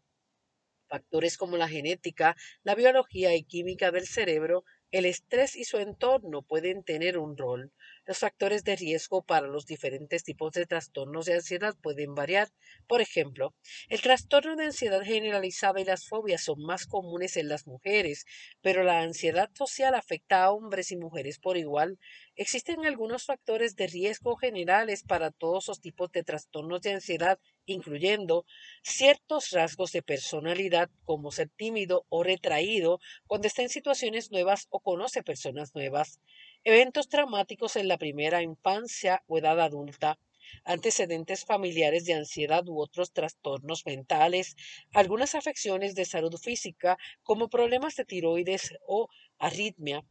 Factores 0.88 1.38
como 1.38 1.58
la 1.58 1.70
genética, 1.70 2.36
la 2.63 2.76
biología 2.76 3.34
y 3.36 3.44
química 3.44 3.92
del 3.92 4.06
cerebro, 4.06 4.63
el 4.93 5.06
estrés 5.06 5.56
y 5.58 5.65
su 5.65 5.77
entorno 5.77 6.43
pueden 6.43 6.84
tener 6.84 7.17
un 7.17 7.36
rol. 7.36 7.73
Los 8.06 8.19
factores 8.19 8.63
de 8.63 8.75
riesgo 8.75 9.23
para 9.23 9.47
los 9.47 9.65
diferentes 9.65 10.23
tipos 10.23 10.51
de 10.53 10.65
trastornos 10.65 11.25
de 11.25 11.34
ansiedad 11.34 11.75
pueden 11.82 12.15
variar. 12.15 12.49
Por 12.88 13.01
ejemplo, 13.01 13.56
el 13.89 14.01
trastorno 14.01 14.56
de 14.56 14.65
ansiedad 14.65 15.01
generalizada 15.01 15.82
y 15.82 15.86
las 15.86 16.08
fobias 16.08 16.43
son 16.43 16.62
más 16.62 16.86
comunes 16.86 17.36
en 17.38 17.49
las 17.49 17.67
mujeres, 17.67 18.25
pero 18.62 18.84
la 18.84 19.01
ansiedad 19.01 19.49
social 19.56 19.95
afecta 19.95 20.43
a 20.43 20.51
hombres 20.51 20.91
y 20.91 20.95
mujeres 20.97 21.39
por 21.39 21.58
igual. 21.58 21.99
Existen 22.36 22.86
algunos 22.86 23.25
factores 23.25 23.75
de 23.75 23.88
riesgo 23.88 24.36
generales 24.36 25.03
para 25.03 25.32
todos 25.32 25.67
los 25.67 25.82
tipos 25.82 26.12
de 26.12 26.23
trastornos 26.23 26.82
de 26.82 26.93
ansiedad, 26.93 27.39
incluyendo 27.65 28.45
ciertos 28.82 29.52
rasgos 29.52 29.91
de 29.91 30.02
personalidad 30.02 30.89
como 31.06 31.32
ser 31.32 31.49
tímido 31.49 32.06
o 32.10 32.23
retraído 32.23 32.99
cuando 33.28 33.47
está 33.47 33.62
en 33.62 33.69
situaciones 33.69 34.32
nuevas 34.32 34.67
o 34.69 34.80
conoce 34.80 35.23
personas 35.23 35.73
nuevas. 35.76 36.19
Eventos 36.63 37.10
traumáticos 37.10 37.76
en 37.76 37.88
la 37.88 37.97
primera 37.97 38.41
infancia 38.41 39.23
o 39.28 39.38
edad 39.38 39.60
adulta, 39.60 40.17
antecedentes 40.65 41.45
familiares 41.45 42.06
de 42.06 42.13
ansiedad 42.13 42.67
u 42.67 42.80
otros 42.80 43.12
trastornos 43.12 43.86
mentales, 43.86 44.56
algunas 44.93 45.36
afecciones 45.36 45.95
de 45.95 46.06
salud 46.06 46.36
física 46.38 46.97
como 47.23 47.49
problemas 47.49 47.95
de 47.95 48.06
tiroides 48.06 48.73
o 48.88 49.08
arritmia, 49.39 50.04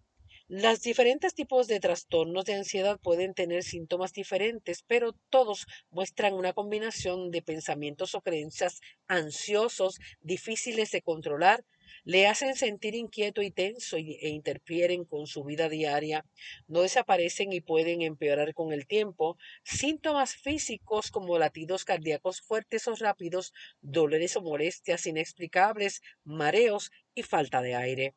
Los 0.49 0.83
diferentes 0.83 1.35
tipos 1.35 1.67
de 1.67 1.81
trastornos 1.81 2.45
de 2.45 2.55
ansiedad 2.55 3.01
pueden 3.01 3.35
tener 3.35 3.65
síntomas 3.65 4.13
diferentes, 4.13 4.85
pero 4.87 5.15
todos 5.31 5.67
muestran 5.91 6.35
una 6.35 6.53
combinación 6.53 7.31
de 7.33 7.43
pensamientos 7.43 8.15
o 8.15 8.21
creencias 8.21 8.81
ansiosos, 9.09 9.99
difíciles 10.21 10.93
de 10.93 11.03
controlar, 11.03 11.65
le 12.05 12.27
hacen 12.29 12.55
sentir 12.55 12.95
inquieto 12.95 13.43
y 13.43 13.51
tenso 13.51 13.97
e 13.97 14.29
interfieren 14.29 15.05
con 15.05 15.27
su 15.27 15.43
vida 15.43 15.69
diaria, 15.69 16.25
no 16.69 16.83
desaparecen 16.83 17.53
y 17.53 17.61
pueden 17.61 18.03
empeorar 18.03 18.55
con 18.55 18.73
el 18.73 18.87
tiempo. 18.87 19.37
Síntomas 19.65 20.37
físicos 20.37 21.11
como 21.11 21.37
latidos 21.39 21.85
cardíacos 21.85 22.41
fuertes 22.41 22.87
o 22.87 22.95
rápidos, 22.95 23.53
dolores 23.81 24.37
o 24.37 24.43
molestias 24.43 25.05
inexplicables, 25.07 26.01
mareos 26.25 26.91
y 27.15 27.23
falta 27.25 27.61
de 27.61 27.75
aire. 27.75 28.15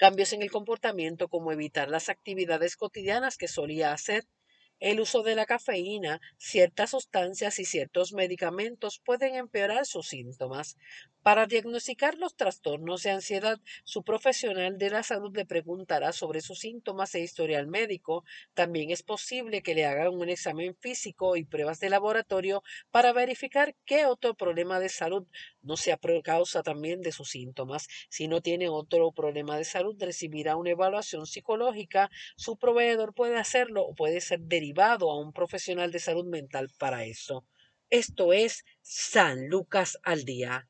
Cambios 0.00 0.32
en 0.32 0.42
el 0.42 0.50
comportamiento 0.50 1.28
como 1.28 1.52
evitar 1.52 1.88
las 1.90 2.08
actividades 2.08 2.74
cotidianas 2.76 3.36
que 3.36 3.46
solía 3.48 3.92
hacer, 3.92 4.24
el 4.80 4.98
uso 4.98 5.22
de 5.22 5.34
la 5.36 5.46
cafeína, 5.46 6.20
ciertas 6.38 6.90
sustancias 6.90 7.58
y 7.60 7.64
ciertos 7.66 8.12
medicamentos 8.12 8.98
pueden 9.04 9.36
empeorar 9.36 9.86
sus 9.86 10.08
síntomas. 10.08 10.76
Para 11.22 11.44
diagnosticar 11.44 12.16
los 12.16 12.34
trastornos 12.34 13.02
de 13.02 13.10
ansiedad, 13.10 13.60
su 13.84 14.02
profesional 14.04 14.78
de 14.78 14.88
la 14.88 15.02
salud 15.02 15.36
le 15.36 15.44
preguntará 15.44 16.12
sobre 16.12 16.40
sus 16.40 16.60
síntomas 16.60 17.14
e 17.14 17.20
historial 17.20 17.66
médico. 17.66 18.24
También 18.54 18.90
es 18.90 19.02
posible 19.02 19.62
que 19.62 19.74
le 19.74 19.84
hagan 19.84 20.14
un 20.14 20.30
examen 20.30 20.74
físico 20.74 21.36
y 21.36 21.44
pruebas 21.44 21.78
de 21.78 21.90
laboratorio 21.90 22.62
para 22.90 23.12
verificar 23.12 23.76
qué 23.84 24.06
otro 24.06 24.32
problema 24.34 24.80
de 24.80 24.88
salud 24.88 25.26
no 25.60 25.76
sea 25.76 25.98
causa 26.24 26.62
también 26.62 27.02
de 27.02 27.12
sus 27.12 27.28
síntomas. 27.28 27.86
Si 28.08 28.26
no 28.26 28.40
tiene 28.40 28.70
otro 28.70 29.12
problema 29.12 29.58
de 29.58 29.64
salud, 29.64 30.02
recibirá 30.02 30.56
una 30.56 30.70
evaluación 30.70 31.26
psicológica. 31.26 32.10
Su 32.36 32.56
proveedor 32.56 33.12
puede 33.12 33.36
hacerlo 33.36 33.82
o 33.82 33.94
puede 33.94 34.22
ser 34.22 34.40
derivado 34.40 35.10
a 35.10 35.20
un 35.20 35.34
profesional 35.34 35.92
de 35.92 35.98
salud 35.98 36.24
mental 36.24 36.70
para 36.78 37.04
eso. 37.04 37.44
Esto 37.90 38.32
es 38.32 38.64
San 38.80 39.48
Lucas 39.50 39.98
al 40.02 40.24
Día. 40.24 40.69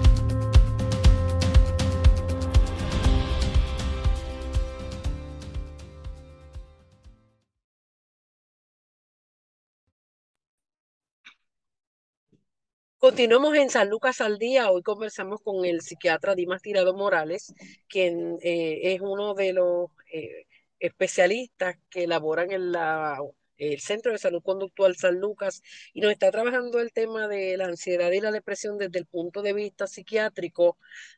Continuamos 13.01 13.55
en 13.55 13.71
San 13.71 13.89
Lucas 13.89 14.21
al 14.21 14.37
Día. 14.37 14.69
Hoy 14.69 14.83
conversamos 14.83 15.41
con 15.41 15.65
el 15.65 15.81
psiquiatra 15.81 16.35
Dimas 16.35 16.61
Tirado 16.61 16.93
Morales, 16.93 17.51
quien 17.89 18.37
eh, 18.43 18.93
es 18.93 19.01
uno 19.01 19.33
de 19.33 19.53
los 19.53 19.89
eh, 20.13 20.45
especialistas 20.79 21.77
que 21.89 22.03
elaboran 22.03 22.51
en 22.51 22.71
la, 22.71 23.17
el 23.57 23.79
Centro 23.79 24.11
de 24.11 24.19
Salud 24.19 24.43
Conductual 24.43 24.95
San 24.97 25.19
Lucas 25.19 25.63
y 25.95 26.01
nos 26.01 26.11
está 26.11 26.29
trabajando 26.29 26.79
el 26.79 26.93
tema 26.93 27.27
de 27.27 27.57
la 27.57 27.65
ansiedad 27.65 28.11
y 28.11 28.21
la 28.21 28.29
depresión 28.29 28.77
desde 28.77 28.99
el 28.99 29.07
punto 29.07 29.41
de 29.41 29.53
vista 29.53 29.87
psiquiátrico. 29.87 30.77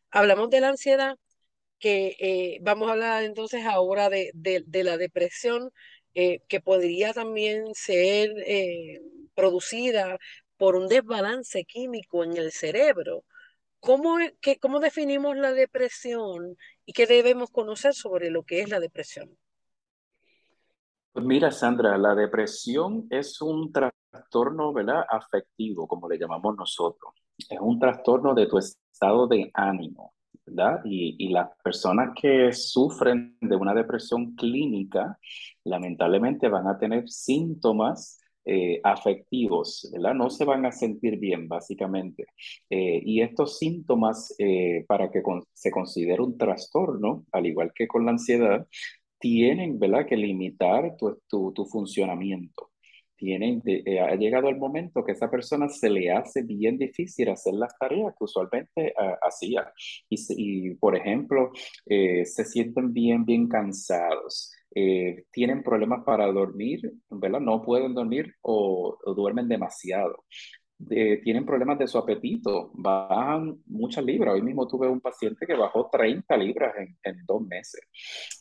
Hablamos 0.09 0.49
de 0.51 0.61
la 0.61 0.69
ansiedad, 0.69 1.17
que 1.79 2.15
eh, 2.17 2.59
vamos 2.61 2.87
a 2.87 2.93
hablar 2.93 3.23
entonces 3.23 3.65
ahora 3.65 4.07
de, 4.07 4.31
de 4.33 4.83
la 4.85 4.95
depresión, 4.95 5.69
que 6.13 6.61
podría 6.63 7.11
también 7.11 7.73
ser 7.73 8.31
producida 9.33 10.19
por 10.63 10.77
un 10.77 10.87
desbalance 10.87 11.65
químico 11.65 12.23
en 12.23 12.37
el 12.37 12.53
cerebro. 12.53 13.25
¿Cómo, 13.81 14.15
¿Cómo 14.61 14.79
definimos 14.79 15.35
la 15.35 15.51
depresión 15.51 16.55
y 16.85 16.93
qué 16.93 17.05
debemos 17.05 17.49
conocer 17.49 17.93
sobre 17.93 18.31
lo 18.31 18.43
que 18.43 18.61
es 18.61 18.69
la 18.69 18.79
depresión? 18.79 19.37
Pues 21.11 21.25
mira, 21.25 21.51
Sandra, 21.51 21.97
la 21.97 22.15
depresión 22.15 23.07
es 23.09 23.41
un 23.41 23.73
trastorno, 23.73 24.71
¿verdad? 24.71 25.03
Afectivo, 25.09 25.85
como 25.85 26.07
le 26.07 26.17
llamamos 26.17 26.55
nosotros. 26.55 27.11
Es 27.37 27.59
un 27.59 27.77
trastorno 27.77 28.33
de 28.33 28.45
tu 28.45 28.57
estado 28.57 29.27
de 29.27 29.51
ánimo, 29.53 30.13
¿verdad? 30.45 30.79
Y, 30.85 31.17
y 31.19 31.33
las 31.33 31.49
personas 31.61 32.11
que 32.15 32.53
sufren 32.53 33.37
de 33.41 33.57
una 33.57 33.73
depresión 33.73 34.33
clínica, 34.33 35.19
lamentablemente 35.65 36.47
van 36.47 36.67
a 36.67 36.77
tener 36.77 37.09
síntomas 37.09 38.22
eh, 38.45 38.79
afectivos, 38.83 39.89
¿verdad? 39.93 40.13
No 40.15 40.29
se 40.29 40.45
van 40.45 40.65
a 40.65 40.71
sentir 40.71 41.17
bien, 41.17 41.47
básicamente. 41.47 42.25
Eh, 42.69 43.01
y 43.05 43.21
estos 43.21 43.57
síntomas, 43.57 44.35
eh, 44.39 44.85
para 44.87 45.09
que 45.11 45.21
se 45.53 45.71
considere 45.71 46.21
un 46.21 46.37
trastorno, 46.37 47.25
al 47.31 47.45
igual 47.45 47.71
que 47.73 47.87
con 47.87 48.05
la 48.05 48.11
ansiedad, 48.11 48.67
tienen, 49.19 49.79
¿verdad?, 49.79 50.05
que 50.05 50.17
limitar 50.17 50.97
tu, 50.97 51.19
tu, 51.27 51.53
tu 51.53 51.65
funcionamiento. 51.65 52.72
Tienen, 53.23 53.63
ha 54.01 54.15
llegado 54.15 54.49
el 54.49 54.57
momento 54.57 55.01
que 55.05 55.13
a 55.13 55.15
esa 55.15 55.31
persona 55.31 55.69
se 55.69 55.89
le 55.89 56.11
hace 56.11 56.41
bien 56.41 56.77
difícil 56.77 57.29
hacer 57.29 57.53
las 57.53 57.73
tareas 57.79 58.13
que 58.17 58.23
usualmente 58.25 58.93
hacía. 59.21 59.71
Y, 60.09 60.71
por 60.75 60.97
ejemplo, 60.97 61.51
se 61.87 62.45
sienten 62.45 62.91
bien, 62.91 63.23
bien 63.23 63.47
cansados. 63.47 64.51
Eh, 64.75 65.25
tienen 65.31 65.61
problemas 65.63 66.03
para 66.03 66.31
dormir, 66.31 66.81
¿verdad? 67.09 67.39
No 67.39 67.61
pueden 67.61 67.93
dormir 67.93 68.33
o, 68.41 68.97
duermen 69.15 69.47
demasiado. 69.47 70.25
Tienen 70.87 71.45
problemas 71.45 71.79
de 71.79 71.87
su 71.87 71.97
apetito, 71.97 72.71
bajan 72.73 73.61
muchas 73.67 74.03
libras. 74.03 74.35
Hoy 74.35 74.41
mismo 74.41 74.67
tuve 74.67 74.87
un 74.87 75.01
paciente 75.01 75.45
que 75.45 75.55
bajó 75.55 75.89
30 75.91 76.37
libras 76.37 76.73
en, 76.77 77.25
dos 77.25 77.41
meses. 77.41 77.81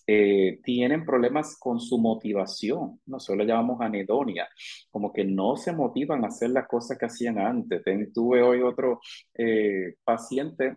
Eh, 0.06 0.60
tienen 0.62 1.04
problemas 1.04 1.56
con 1.58 1.80
su 1.80 1.98
motivación, 1.98 3.00
nosotros 3.06 3.38
le 3.38 3.52
llamamos 3.52 3.80
anedonia, 3.80 4.48
como 4.90 5.12
que 5.12 5.24
no 5.24 5.56
se 5.56 5.72
motivan 5.72 6.24
a 6.24 6.28
hacer 6.28 6.50
las 6.50 6.66
cosas 6.66 6.98
que 6.98 7.06
hacían 7.06 7.38
antes. 7.38 7.82
tuve 8.12 8.42
hoy 8.42 8.62
otro 8.62 9.00
eh, 9.34 9.94
paciente, 10.04 10.76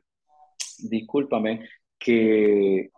discúlpame, 0.79 1.67
que 1.97 2.91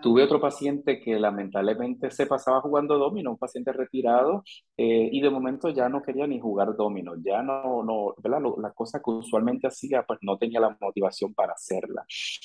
Tuve 0.00 0.22
otro 0.22 0.40
paciente 0.40 1.00
que 1.00 1.18
lamentablemente 1.18 2.10
se 2.10 2.26
pasaba 2.26 2.60
jugando 2.60 2.98
domino, 2.98 3.32
un 3.32 3.38
paciente 3.38 3.72
retirado, 3.72 4.44
eh, 4.76 5.08
y 5.10 5.20
de 5.20 5.30
momento 5.30 5.70
ya 5.70 5.88
no 5.88 6.02
quería 6.02 6.26
ni 6.26 6.38
jugar 6.38 6.76
domino, 6.76 7.14
ya 7.16 7.42
no, 7.42 7.82
no, 7.82 8.14
¿verdad? 8.22 8.40
la 8.62 8.72
cosa 8.72 9.00
que 9.04 9.10
usualmente 9.10 9.66
hacía, 9.66 10.04
pues 10.04 10.20
no 10.22 10.38
tenía 10.38 10.60
la 10.60 10.76
motivación 10.80 11.34
para 11.34 11.54
hacerla. 11.54 12.04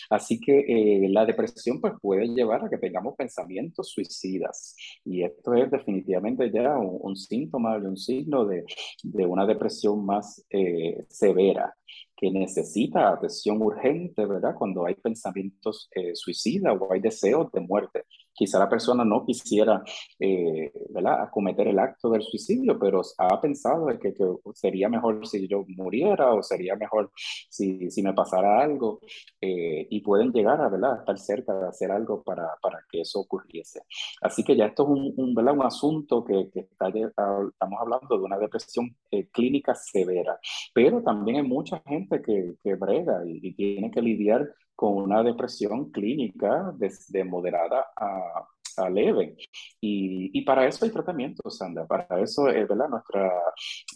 Así 0.10 0.40
que 0.40 0.60
eh, 1.06 1.10
la 1.10 1.26
depresión 1.26 1.80
pues 1.80 1.94
puede 2.02 2.28
llevar 2.28 2.66
a 2.66 2.70
que 2.70 2.78
tengamos 2.78 3.16
pensamientos 3.16 3.90
suicidas, 3.90 4.76
y 5.06 5.24
esto 5.24 5.54
es 5.54 5.70
definitivamente 5.70 6.52
ya 6.52 6.78
un, 6.78 7.16
síntoma 7.16 7.78
y 7.78 7.86
un 7.86 7.98
signo 7.98 8.46
de, 8.46 8.66
de 9.04 9.26
una 9.26 9.46
depresión 9.46 10.06
más 10.06 10.46
eh, 10.50 11.06
severa 11.10 11.76
que 12.16 12.32
necesita 12.32 13.10
atención 13.10 13.62
urgente, 13.62 14.26
¿verdad? 14.26 14.56
Cuando 14.56 14.86
hay 14.86 14.96
pensamientos 14.96 15.90
eh, 15.96 16.16
suicidas 16.16 16.76
o 16.80 16.92
hay 16.92 17.00
deseos 17.00 17.52
de 17.52 17.62
muerte. 17.62 18.06
Quizá 18.40 18.58
la 18.58 18.70
persona 18.70 19.04
no 19.04 19.26
quisiera, 19.26 19.84
eh, 20.18 20.72
¿verdad?, 20.92 21.24
acometer 21.24 21.68
el 21.68 21.78
acto 21.78 22.10
del 22.10 22.22
suicidio, 22.24 22.80
pero 22.80 23.02
ha 23.18 23.42
pensado 23.42 23.88
que, 24.00 24.14
que, 24.14 24.26
sería 24.54 24.88
mejor 24.88 25.28
si 25.28 25.46
yo 25.46 25.66
muriera 25.68 26.34
o 26.34 26.42
sería 26.42 26.78
mejor 26.78 27.12
si, 27.50 27.92
si 27.92 28.02
me 28.02 28.14
pasara 28.14 28.62
algo 28.62 29.02
eh, 29.42 29.88
y 29.90 30.00
pueden 30.00 30.32
llegar 30.32 30.62
a, 30.62 30.70
¿verdad?, 30.70 31.00
estar 31.00 31.20
cerca 31.20 31.54
de 31.54 31.68
hacer 31.68 31.92
algo 31.92 32.24
para, 32.24 32.48
para 32.62 32.80
que 32.90 33.02
eso 33.02 33.20
ocurriese. 33.20 33.82
Así 34.22 34.42
que 34.46 34.56
ya 34.56 34.68
esto 34.68 34.84
es 34.84 34.90
un, 34.90 35.14
un, 35.18 35.36
¿verdad? 35.36 35.56
un 35.56 35.64
asunto 35.66 36.24
que, 36.24 36.50
que 36.50 36.62
está, 36.62 36.88
estamos 36.88 37.80
hablando 37.82 38.18
de 38.18 38.24
una 38.24 38.38
depresión 38.38 38.96
eh, 39.12 39.28
clínica 39.28 39.76
severa, 39.76 40.40
pero 40.74 41.04
también 41.04 41.38
hay 41.38 41.44
mucha 41.44 41.82
gente 41.86 42.22
que, 42.22 42.56
que 42.64 42.76
brega 42.76 43.22
y, 43.26 43.40
y 43.44 43.54
tiene 43.54 43.92
que 43.92 44.02
lidiar 44.02 44.48
con 44.80 44.94
una 44.94 45.22
depresión 45.24 45.92
clínica 45.92 46.72
desde 46.78 47.26
moderada 47.26 47.88
a, 47.98 48.48
a 48.78 48.90
leve. 48.90 49.36
Y, 49.82 50.32
y, 50.32 50.42
para 50.46 50.66
eso 50.66 50.86
hay 50.86 50.92
tratamiento, 50.92 51.50
Sandra. 51.50 51.86
Para 51.86 52.08
eso, 52.22 52.48
es 52.48 52.66
¿verdad? 52.66 52.88
Nuestra 52.88 53.30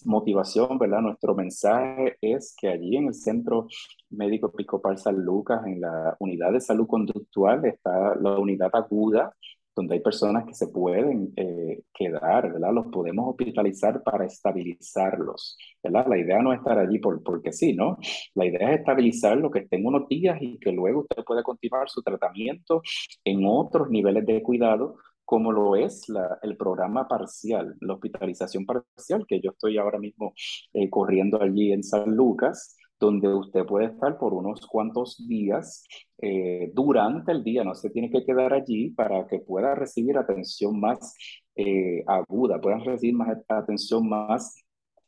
motivación, 0.04 0.78
¿verdad? 0.78 1.00
Nuestro 1.00 1.36
mensaje 1.36 2.18
es 2.20 2.54
que 2.60 2.68
allí 2.68 2.98
en 2.98 3.08
el 3.08 3.14
Centro 3.14 3.68
Médico 4.10 4.52
Picopal 4.52 4.98
San 4.98 5.24
Lucas, 5.24 5.66
en 5.66 5.80
la 5.80 6.18
unidad 6.20 6.52
de 6.52 6.60
salud 6.60 6.86
conductual, 6.86 7.64
está 7.64 8.16
la 8.16 8.38
unidad 8.38 8.72
aguda 8.74 9.34
donde 9.76 9.96
hay 9.96 10.02
personas 10.02 10.46
que 10.46 10.54
se 10.54 10.68
pueden 10.68 11.34
eh, 11.36 11.82
quedar, 11.94 12.52
¿verdad? 12.54 12.74
Los 12.74 12.88
podemos 12.88 13.30
hospitalizar 13.30 14.04
para 14.04 14.26
estabilizarlos, 14.26 15.58
¿verdad? 15.82 16.06
La 16.08 16.18
idea 16.18 16.42
no 16.42 16.54
es 16.54 16.60
estar 16.60 16.78
allí 16.78 17.00
por, 17.00 17.24
porque 17.24 17.52
sí, 17.52 17.74
¿no? 17.74 17.98
La 18.36 18.46
idea 18.46 18.72
es 18.72 18.80
estabilizarlo, 18.80 19.50
que 19.52 19.60
estén 19.60 19.86
unos 19.86 20.08
días 20.08 20.38
y 20.42 20.58
que 20.60 20.72
luego 20.72 21.02
usted 21.02 21.24
pueda 21.24 21.44
continuar 21.44 21.90
su 21.90 22.02
tratamiento 22.02 22.82
en 23.24 23.46
otros 23.46 23.90
niveles 23.90 24.26
de 24.26 24.42
cuidado 24.44 24.98
como 25.26 25.52
lo 25.52 25.76
es 25.76 26.06
el 26.42 26.58
programa 26.58 27.08
parcial, 27.08 27.76
la 27.80 27.94
hospitalización 27.94 28.66
parcial, 28.66 29.26
que 29.26 29.40
yo 29.40 29.52
estoy 29.52 29.78
ahora 29.78 29.98
mismo 29.98 30.34
eh, 30.74 30.90
corriendo 30.90 31.42
allí 31.42 31.72
en 31.72 31.82
San 31.82 32.16
Lucas, 32.16 32.76
donde 33.04 33.28
usted 33.34 33.66
puede 33.66 33.88
estar 33.88 34.18
por 34.18 34.34
unos 34.34 34.66
cuantos 34.66 35.28
días 35.28 35.86
eh, 36.20 36.72
durante 36.74 37.34
el 37.34 37.44
día, 37.44 37.64
no 37.64 37.76
se 37.76 37.90
tiene 37.90 38.10
que 38.10 38.24
quedar 38.26 38.54
allí 38.54 38.92
para 38.92 39.28
que 39.28 39.40
pueda 39.40 39.76
recibir 39.76 40.18
atención 40.18 40.80
más 40.80 41.14
eh, 41.56 42.04
aguda, 42.08 42.62
pueda 42.62 42.78
recibir 42.78 43.16
más 43.16 43.38
atención 43.50 44.08
más 44.08 44.64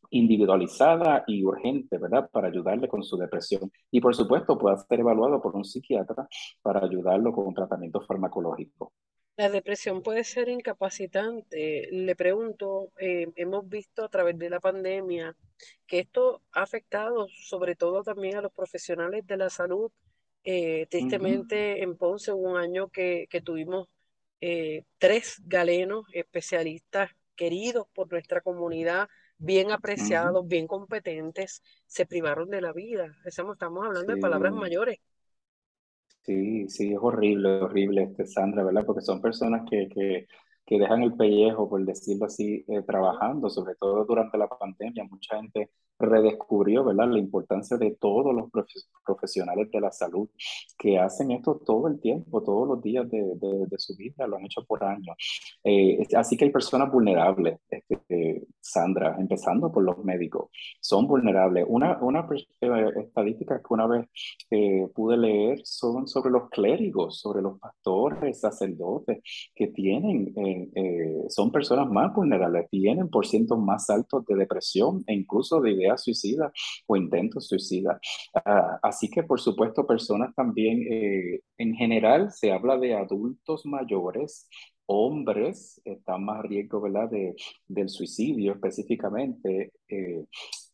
individualizada 0.10 1.24
y 1.28 1.44
urgente, 1.44 1.98
¿verdad? 1.98 2.30
Para 2.32 2.50
ayudarle 2.50 2.88
con 2.88 3.02
su 3.04 3.18
depresión. 3.18 3.72
Y 3.92 4.02
por 4.02 4.14
supuesto, 4.14 4.58
pueda 4.58 4.78
ser 4.78 5.00
evaluado 5.00 5.42
por 5.42 5.56
un 5.56 5.64
psiquiatra 5.64 6.28
para 6.62 6.84
ayudarlo 6.84 7.32
con 7.34 7.48
un 7.48 7.54
tratamiento 7.54 8.02
farmacológico. 8.02 8.92
La 9.38 9.50
depresión 9.50 10.02
puede 10.02 10.24
ser 10.24 10.48
incapacitante. 10.48 11.90
Le 11.92 12.16
pregunto, 12.16 12.92
eh, 13.00 13.28
hemos 13.36 13.68
visto 13.68 14.06
a 14.06 14.10
través 14.10 14.38
de 14.38 14.50
la 14.50 14.62
pandemia 14.62 15.36
que 15.86 16.00
esto 16.00 16.42
ha 16.54 16.62
afectado 16.62 17.28
sobre 17.30 17.76
todo 17.76 18.04
también 18.04 18.38
a 18.38 18.42
los 18.42 18.54
profesionales 18.54 19.28
de 19.28 19.38
la 19.38 19.50
salud. 19.50 19.92
Eh, 20.44 20.88
tristemente 20.90 21.82
en 21.84 21.98
Ponce 21.98 22.32
hubo 22.32 22.52
un 22.52 22.58
año 22.58 22.88
que, 22.90 23.28
que 23.30 23.42
tuvimos 23.42 23.90
eh, 24.42 24.84
tres 25.00 25.42
galenos 25.46 26.06
especialistas 26.14 27.12
queridos 27.36 27.88
por 27.94 28.12
nuestra 28.12 28.42
comunidad, 28.42 29.10
bien 29.38 29.72
apreciados, 29.72 30.48
bien 30.48 30.68
competentes, 30.68 31.62
se 31.88 32.06
privaron 32.06 32.50
de 32.50 32.62
la 32.62 32.72
vida. 32.72 33.16
Estamos, 33.26 33.58
hablando 33.60 34.14
de 34.14 34.22
palabras 34.22 34.54
mayores. 34.54 35.00
Sí, 36.26 36.68
sí, 36.70 36.92
es 36.94 36.98
horrible, 37.00 37.62
horrible, 37.62 38.04
este, 38.04 38.26
Sandra, 38.26 38.64
¿verdad? 38.64 38.84
Porque 38.86 39.02
son 39.02 39.22
personas 39.22 39.62
que, 39.70 39.88
que, 39.90 40.28
que 40.66 40.80
dejan 40.80 41.04
el 41.04 41.16
pellejo, 41.16 41.70
por 41.70 41.84
decirlo 41.86 42.26
así, 42.26 42.66
eh, 42.68 42.82
trabajando, 42.84 43.50
sobre 43.50 43.76
todo 43.76 44.06
durante 44.06 44.38
la 44.38 44.48
pandemia. 44.48 45.04
Mucha 45.06 45.38
gente 45.38 45.70
redescubrió, 46.00 46.84
¿verdad?, 46.84 47.08
la 47.10 47.20
importancia 47.20 47.78
de 47.78 47.92
todos 48.00 48.34
los 48.34 48.50
profesionales 49.06 49.70
de 49.72 49.80
la 49.80 49.92
salud 49.92 50.30
que 50.78 51.00
hacen 51.00 51.32
esto 51.32 51.62
todo 51.66 51.88
el 51.88 52.00
tiempo, 52.00 52.44
todos 52.44 52.68
los 52.68 52.82
días 52.82 53.10
de, 53.10 53.24
de, 53.40 53.78
su 53.78 53.96
vida, 53.96 54.28
lo 54.28 54.38
han 54.38 54.46
hecho 54.46 54.64
por 54.66 54.84
años. 54.84 55.16
Eh, 55.64 56.06
así 56.16 56.36
que 56.38 56.46
hay 56.46 56.52
personas 56.52 56.92
vulnerables, 56.92 57.60
este, 57.70 58.46
Sandra, 58.60 59.16
empezando 59.20 59.72
por 59.72 59.84
los 59.84 60.04
médicos, 60.04 60.50
son 60.82 61.08
vulnerables. 61.08 61.66
Una, 61.68 61.98
una 62.02 62.28
eh, 62.62 62.92
estadística 62.98 63.60
que 63.60 63.74
una 63.74 63.88
vez 63.88 64.08
eh, 64.52 64.88
pude 64.94 65.18
leer 65.18 65.62
son 65.64 66.08
sobre 66.08 66.32
los 66.32 66.50
clérigos, 66.50 67.20
sobre 67.20 67.42
los 67.42 67.60
pastores, 67.60 68.40
sacerdotes, 68.40 69.22
que 69.54 69.68
tienen, 69.68 70.34
son 71.30 71.52
personas 71.52 71.90
más 71.90 72.14
vulnerables, 72.14 72.70
tienen 72.70 73.10
por 73.10 73.26
cientos 73.26 73.60
más 73.60 73.90
altos 73.90 74.26
de 74.26 74.36
depresión 74.36 75.04
e 75.08 75.14
incluso 75.14 75.62
de 75.62 75.76
suicida 75.98 76.52
o 76.88 76.96
intentos 76.96 77.48
suicida. 77.48 78.00
Ah, 78.34 78.80
así 78.82 79.10
que, 79.10 79.24
por 79.24 79.40
supuesto, 79.40 79.86
personas 79.86 80.34
también, 80.36 80.82
eh, 80.90 81.42
en 81.58 81.76
general, 81.76 82.32
se 82.32 82.52
habla 82.52 82.78
de 82.78 82.96
adultos 82.96 83.66
mayores 83.66 84.48
hombres 84.88 85.82
están 85.84 86.26
más 86.26 86.40
a 86.40 86.42
riesgo 86.44 86.82
¿verdad? 86.82 87.10
De, 87.10 87.36
del 87.68 87.90
suicidio 87.90 88.54
específicamente 88.54 89.74
eh, 89.88 90.26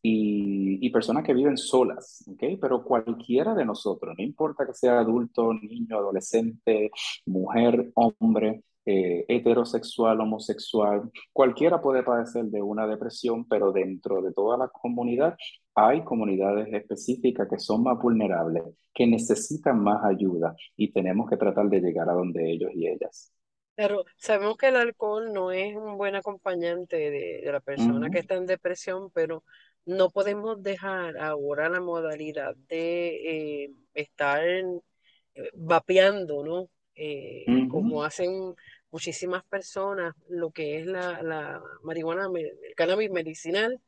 y, 0.02 0.86
y, 0.86 0.90
personas 0.90 1.24
que 1.24 1.34
viven 1.34 1.58
solas, 1.58 2.24
¿okay? 2.28 2.58
pero 2.58 2.84
cualquiera 2.84 3.54
de 3.54 3.66
nosotros, 3.66 4.16
no 4.18 4.24
importa 4.24 4.66
que 4.66 4.74
sea 4.74 5.00
adulto, 5.00 5.54
niño, 5.54 5.98
adolescente, 5.98 6.92
mujer, 7.26 7.92
hombre, 7.94 8.64
eh, 8.86 9.26
heterosexual, 9.28 10.20
homosexual, 10.22 11.12
cualquiera 11.32 11.82
puede 11.82 12.04
padecer 12.04 12.46
de 12.46 12.62
una 12.62 12.88
depresión, 12.88 13.48
pero 13.48 13.72
dentro 13.72 14.22
de 14.22 14.34
toda 14.34 14.58
la 14.58 14.68
comunidad 14.70 15.38
hay 15.76 16.04
comunidades 16.04 16.68
específicas 16.74 17.48
que 17.50 17.60
son 17.60 17.84
más 17.84 17.98
vulnerables, 18.00 18.64
que 18.94 19.08
necesitan 19.08 19.82
más 19.82 20.04
ayuda 20.04 20.56
y 20.76 20.92
tenemos 20.92 21.30
que 21.30 21.38
tratar 21.38 21.70
de 21.70 21.80
llegar 21.80 22.10
a 22.10 22.14
donde 22.14 22.52
ellos 22.52 22.72
y 22.74 22.88
ellas. 22.88 23.32
Pero 23.76 24.04
sabemos 24.18 24.58
que 24.58 24.68
el 24.68 24.76
alcohol 24.76 25.32
no 25.32 25.52
es 25.52 25.76
un 25.76 25.98
buen 25.98 26.16
acompañante 26.16 26.98
de, 26.98 27.42
la 27.52 27.62
persona 27.62 28.10
que 28.10 28.20
está 28.20 28.36
en 28.36 28.46
depresión, 28.46 29.10
pero 29.14 29.44
no 29.86 30.10
podemos 30.10 30.62
dejar 30.62 31.18
ahora 31.18 31.70
la 31.70 31.80
modalidad 31.80 32.56
de 32.68 33.64
eh, 33.64 33.72
estar 33.94 34.44
eh, 34.44 35.50
vapeando, 35.54 36.44
¿no? 36.44 36.70
Eh, 36.96 37.46
como 37.70 38.04
hacen 38.04 38.54
muchísimas 38.92 39.44
personas, 39.46 40.14
lo 40.30 40.52
que 40.52 40.80
es 40.80 40.86
la, 40.86 41.22
la 41.24 41.62
marihuana, 41.84 42.28
el 42.36 42.76
cannabis 42.76 43.10
medicinal, 43.10 43.80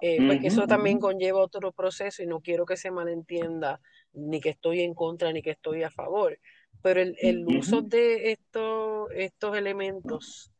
eh, 0.00 0.18
pues 0.26 0.40
que 0.40 0.48
eso 0.48 0.66
también 0.66 0.98
conlleva 0.98 1.40
otro 1.40 1.72
proceso 1.72 2.22
y 2.22 2.26
no 2.26 2.40
quiero 2.40 2.66
que 2.66 2.76
se 2.76 2.90
malentienda 2.90 3.80
ni 4.12 4.40
que 4.40 4.50
estoy 4.50 4.80
en 4.80 4.94
contra 4.94 5.32
ni 5.32 5.42
que 5.42 5.50
estoy 5.50 5.82
a 5.82 5.90
favor, 5.90 6.38
pero 6.82 7.00
el, 7.00 7.16
el 7.20 7.46
uso 7.46 7.82
de 7.82 8.32
estos, 8.32 9.10
estos 9.12 9.56
elementos 9.56 10.50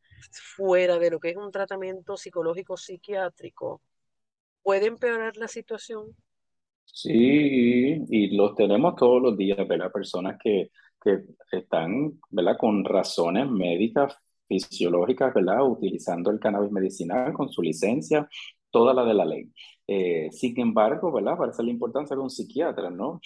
fuera 0.57 0.99
de 0.99 1.11
lo 1.11 1.21
que 1.21 1.31
es 1.31 1.37
un 1.37 1.51
tratamiento 1.51 2.17
psicológico 2.17 2.77
psiquiátrico 2.77 3.81
puede 4.63 4.87
empeorar 4.87 5.37
la 5.37 5.49
situación. 5.49 6.15
Sí, 6.85 8.05
y 8.09 8.37
los 8.37 8.55
tenemos 8.55 8.97
todos 8.97 9.23
los 9.23 9.37
días, 9.37 9.67
¿verdad? 9.69 9.93
Personas 9.93 10.39
que, 10.43 10.71
que 11.03 11.21
están, 11.53 12.19
¿verdad? 12.31 12.57
Con 12.59 12.85
razones 12.85 13.49
médicas, 13.51 14.17
fisiológicas, 14.47 15.35
¿verdad? 15.35 15.67
Utilizando 15.67 16.31
el 16.31 16.41
cannabis 16.41 16.73
medicinal 16.73 17.33
con 17.33 17.51
su 17.51 17.63
licencia, 17.63 18.29
toda 18.71 18.95
la 18.95 19.05
de 19.05 19.15
la 19.15 19.25
ley. 19.25 19.53
Eh, 19.87 20.29
sin 20.33 20.59
embargo, 20.61 21.11
¿verdad? 21.13 21.37
Parece 21.39 21.63
la 21.63 21.71
importancia 21.71 22.15
de 22.17 22.23
un 22.23 22.31
psiquiatra, 22.31 22.91
¿no? 22.91 23.21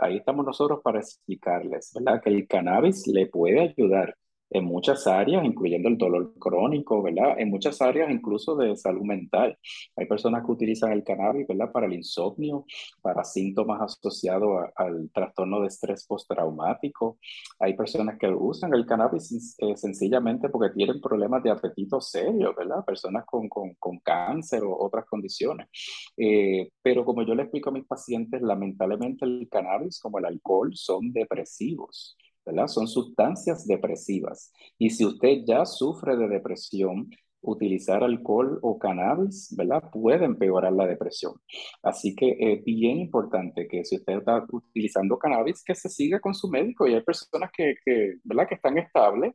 Ahí 0.00 0.16
estamos 0.16 0.46
nosotros 0.46 0.80
para 0.82 1.00
explicarles, 1.00 1.92
¿verdad? 1.94 2.22
Que 2.22 2.30
el 2.30 2.46
cannabis 2.48 3.06
le 3.06 3.26
puede 3.26 3.60
ayudar 3.60 4.16
en 4.50 4.64
muchas 4.64 5.06
áreas, 5.06 5.44
incluyendo 5.44 5.88
el 5.88 5.98
dolor 5.98 6.34
crónico, 6.38 7.02
¿verdad? 7.02 7.38
En 7.38 7.50
muchas 7.50 7.80
áreas 7.82 8.10
incluso 8.10 8.56
de 8.56 8.76
salud 8.76 9.02
mental. 9.02 9.58
Hay 9.96 10.06
personas 10.06 10.44
que 10.44 10.52
utilizan 10.52 10.92
el 10.92 11.04
cannabis, 11.04 11.46
¿verdad? 11.46 11.72
Para 11.72 11.86
el 11.86 11.94
insomnio, 11.94 12.64
para 13.02 13.24
síntomas 13.24 13.80
asociados 13.82 14.70
al 14.76 15.10
trastorno 15.12 15.60
de 15.60 15.68
estrés 15.68 16.06
postraumático. 16.06 17.18
Hay 17.58 17.74
personas 17.74 18.18
que 18.18 18.28
usan 18.28 18.74
el 18.74 18.86
cannabis 18.86 19.56
eh, 19.58 19.76
sencillamente 19.76 20.48
porque 20.48 20.74
tienen 20.74 21.00
problemas 21.00 21.42
de 21.42 21.50
apetito 21.50 22.00
serio, 22.00 22.54
¿verdad? 22.56 22.84
Personas 22.84 23.24
con, 23.26 23.48
con, 23.48 23.74
con 23.74 23.98
cáncer 24.00 24.62
o 24.62 24.76
otras 24.78 25.06
condiciones. 25.06 25.68
Eh, 26.16 26.70
pero 26.82 27.04
como 27.04 27.22
yo 27.22 27.34
le 27.34 27.42
explico 27.42 27.70
a 27.70 27.72
mis 27.72 27.86
pacientes, 27.86 28.40
lamentablemente 28.42 29.24
el 29.24 29.48
cannabis 29.50 30.00
como 30.00 30.18
el 30.18 30.26
alcohol 30.26 30.70
son 30.74 31.12
depresivos. 31.12 32.16
¿Verdad? 32.46 32.68
Son 32.68 32.86
sustancias 32.86 33.66
depresivas. 33.66 34.52
Y 34.78 34.90
si 34.90 35.04
usted 35.04 35.42
ya 35.46 35.66
sufre 35.66 36.16
de 36.16 36.28
depresión, 36.28 37.10
utilizar 37.46 38.02
alcohol 38.02 38.58
o 38.62 38.78
cannabis, 38.78 39.54
¿verdad? 39.56 39.82
Puede 39.92 40.24
empeorar 40.24 40.72
la 40.72 40.86
depresión. 40.86 41.34
Así 41.82 42.14
que 42.14 42.36
es 42.38 42.64
bien 42.64 42.98
importante 42.98 43.68
que 43.68 43.84
si 43.84 43.96
usted 43.96 44.18
está 44.18 44.44
utilizando 44.50 45.18
cannabis, 45.18 45.62
que 45.64 45.74
se 45.74 45.88
siga 45.88 46.20
con 46.20 46.34
su 46.34 46.48
médico. 46.48 46.86
Y 46.86 46.94
hay 46.94 47.02
personas 47.02 47.50
que, 47.56 47.74
que 47.84 48.14
¿verdad? 48.24 48.48
Que 48.48 48.56
están 48.56 48.78
estables 48.78 49.34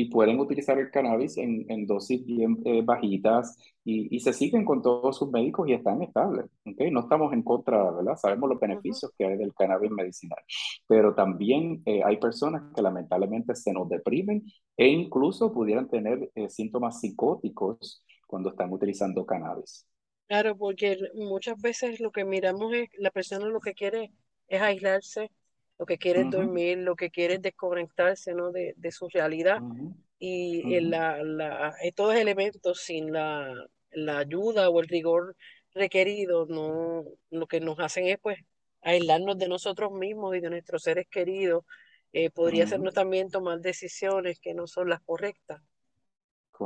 y 0.00 0.06
pueden 0.06 0.40
utilizar 0.40 0.78
el 0.78 0.90
cannabis 0.90 1.36
en, 1.36 1.66
en 1.68 1.86
dosis 1.86 2.24
bien 2.24 2.58
eh, 2.64 2.80
bajitas 2.82 3.58
y, 3.84 4.14
y, 4.16 4.20
se 4.20 4.32
siguen 4.32 4.64
con 4.64 4.80
todos 4.80 5.18
sus 5.18 5.30
médicos 5.30 5.68
y 5.68 5.74
están 5.74 6.00
estables. 6.00 6.46
¿okay? 6.64 6.90
No 6.90 7.00
estamos 7.00 7.34
en 7.34 7.42
contra, 7.42 7.90
¿verdad? 7.90 8.16
Sabemos 8.16 8.48
los 8.48 8.58
beneficios 8.58 9.12
que 9.18 9.26
hay 9.26 9.36
del 9.36 9.52
cannabis 9.52 9.90
medicinal, 9.90 10.38
pero 10.86 11.14
también 11.14 11.82
eh, 11.84 12.00
hay 12.02 12.16
personas 12.16 12.62
que 12.74 12.80
lamentablemente 12.80 13.54
se 13.54 13.74
nos 13.74 13.90
deprimen 13.90 14.42
e 14.74 14.88
incluso 14.88 15.52
pudieran 15.52 15.86
tener 15.90 16.30
eh, 16.34 16.48
síntomas 16.48 17.00
psicóticos 17.00 18.02
cuando 18.26 18.48
están 18.48 18.72
utilizando 18.72 19.26
cannabis. 19.26 19.86
Claro, 20.28 20.56
porque 20.56 20.96
muchas 21.14 21.60
veces 21.60 22.00
lo 22.00 22.10
que 22.10 22.24
miramos 22.24 22.72
es 22.72 22.88
la 22.96 23.10
persona 23.10 23.46
lo 23.48 23.60
que 23.60 23.74
quiere 23.74 24.12
es 24.48 24.62
aislarse, 24.62 25.30
lo 25.80 25.86
que 25.86 25.96
quiere 25.96 26.20
es 26.20 26.30
dormir, 26.30 26.76
lo 26.76 26.94
que 26.94 27.08
quiere 27.08 27.34
es 27.34 27.42
desconectarse 27.42 28.34
¿no? 28.34 28.52
de, 28.52 28.74
de 28.76 28.92
su 28.92 29.08
realidad. 29.08 29.60
Y 30.18 30.78
la, 30.80 31.22
la, 31.22 31.74
estos 31.82 32.14
elementos 32.14 32.82
sin 32.82 33.14
la, 33.14 33.50
la, 33.90 34.18
ayuda 34.18 34.68
o 34.68 34.78
el 34.80 34.88
rigor 34.88 35.34
requerido, 35.72 36.44
no, 36.44 37.06
lo 37.30 37.46
que 37.46 37.60
nos 37.60 37.78
hacen 37.78 38.08
es 38.08 38.18
pues 38.18 38.38
aislarnos 38.82 39.38
de 39.38 39.48
nosotros 39.48 39.90
mismos 39.92 40.36
y 40.36 40.40
de 40.40 40.50
nuestros 40.50 40.82
seres 40.82 41.06
queridos 41.08 41.64
eh, 42.12 42.28
podría 42.28 42.64
hacernos 42.64 42.92
también 42.92 43.30
tomar 43.30 43.60
decisiones 43.60 44.38
que 44.38 44.52
no 44.52 44.66
son 44.66 44.90
las 44.90 45.00
correctas. 45.00 45.62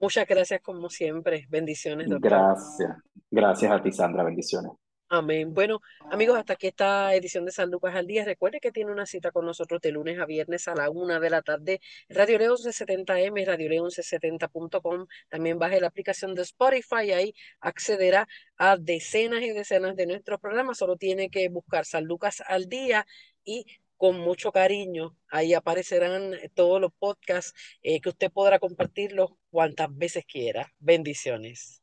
Muchas 0.01 0.29
gracias 0.29 0.61
como 0.63 0.89
siempre. 0.89 1.47
Bendiciones. 1.49 2.09
Doctor. 2.09 2.31
Gracias. 2.31 2.97
Gracias 3.31 3.73
a 3.73 3.83
ti, 3.83 3.93
Sandra. 3.93 4.23
Bendiciones. 4.23 4.73
Amén. 5.11 5.55
Bueno, 5.55 5.81
amigos, 6.11 6.39
hasta 6.39 6.53
aquí 6.53 6.67
esta 6.67 7.15
edición 7.15 7.47
de 7.47 7.51
San 7.51 7.71
Lucas 7.71 7.95
al 7.95 8.07
Día. 8.07 8.27
Recuerde 8.27 8.61
que 8.61 8.71
tiene 8.73 8.93
una 8.93 9.07
cita 9.07 9.31
con 9.31 9.47
nosotros 9.47 9.81
de 9.81 9.91
lunes 9.91 10.19
a 10.19 10.27
viernes 10.27 10.69
a 10.69 10.75
la 10.75 10.91
una 10.91 11.19
de 11.19 11.31
la 11.31 11.41
tarde. 11.41 11.81
Radio 12.11 12.39
Leo 12.39 12.55
1170M, 12.57 13.47
Radio 13.47 13.71
Leo 13.71 13.85
1170.com. 13.85 15.07
También 15.31 15.59
baje 15.59 15.81
la 15.81 15.87
aplicación 15.87 16.35
de 16.35 16.43
Spotify 16.43 17.07
y 17.07 17.13
ahí 17.13 17.35
accederá 17.61 18.29
a 18.59 18.77
decenas 18.77 19.43
y 19.43 19.51
decenas 19.51 19.97
de 19.97 20.07
nuestros 20.07 20.41
programas. 20.41 20.77
Solo 20.77 20.97
tiene 20.97 21.31
que 21.31 21.49
buscar 21.49 21.87
San 21.87 22.05
Lucas 22.05 22.43
al 22.47 22.69
Día 22.69 23.07
y 23.45 23.65
con 23.97 24.19
mucho 24.21 24.53
cariño. 24.53 25.17
Ahí 25.31 25.55
aparecerán 25.55 26.35
todos 26.55 26.83
los 26.83 26.93
podcasts 26.93 27.55
eh, 27.83 28.03
que 28.03 28.11
usted 28.11 28.31
podrá 28.31 28.59
compartirlos 28.59 29.31
cuantas 29.51 29.89
veces 29.97 30.27
quiera. 30.27 30.71
Bendiciones 30.79 31.83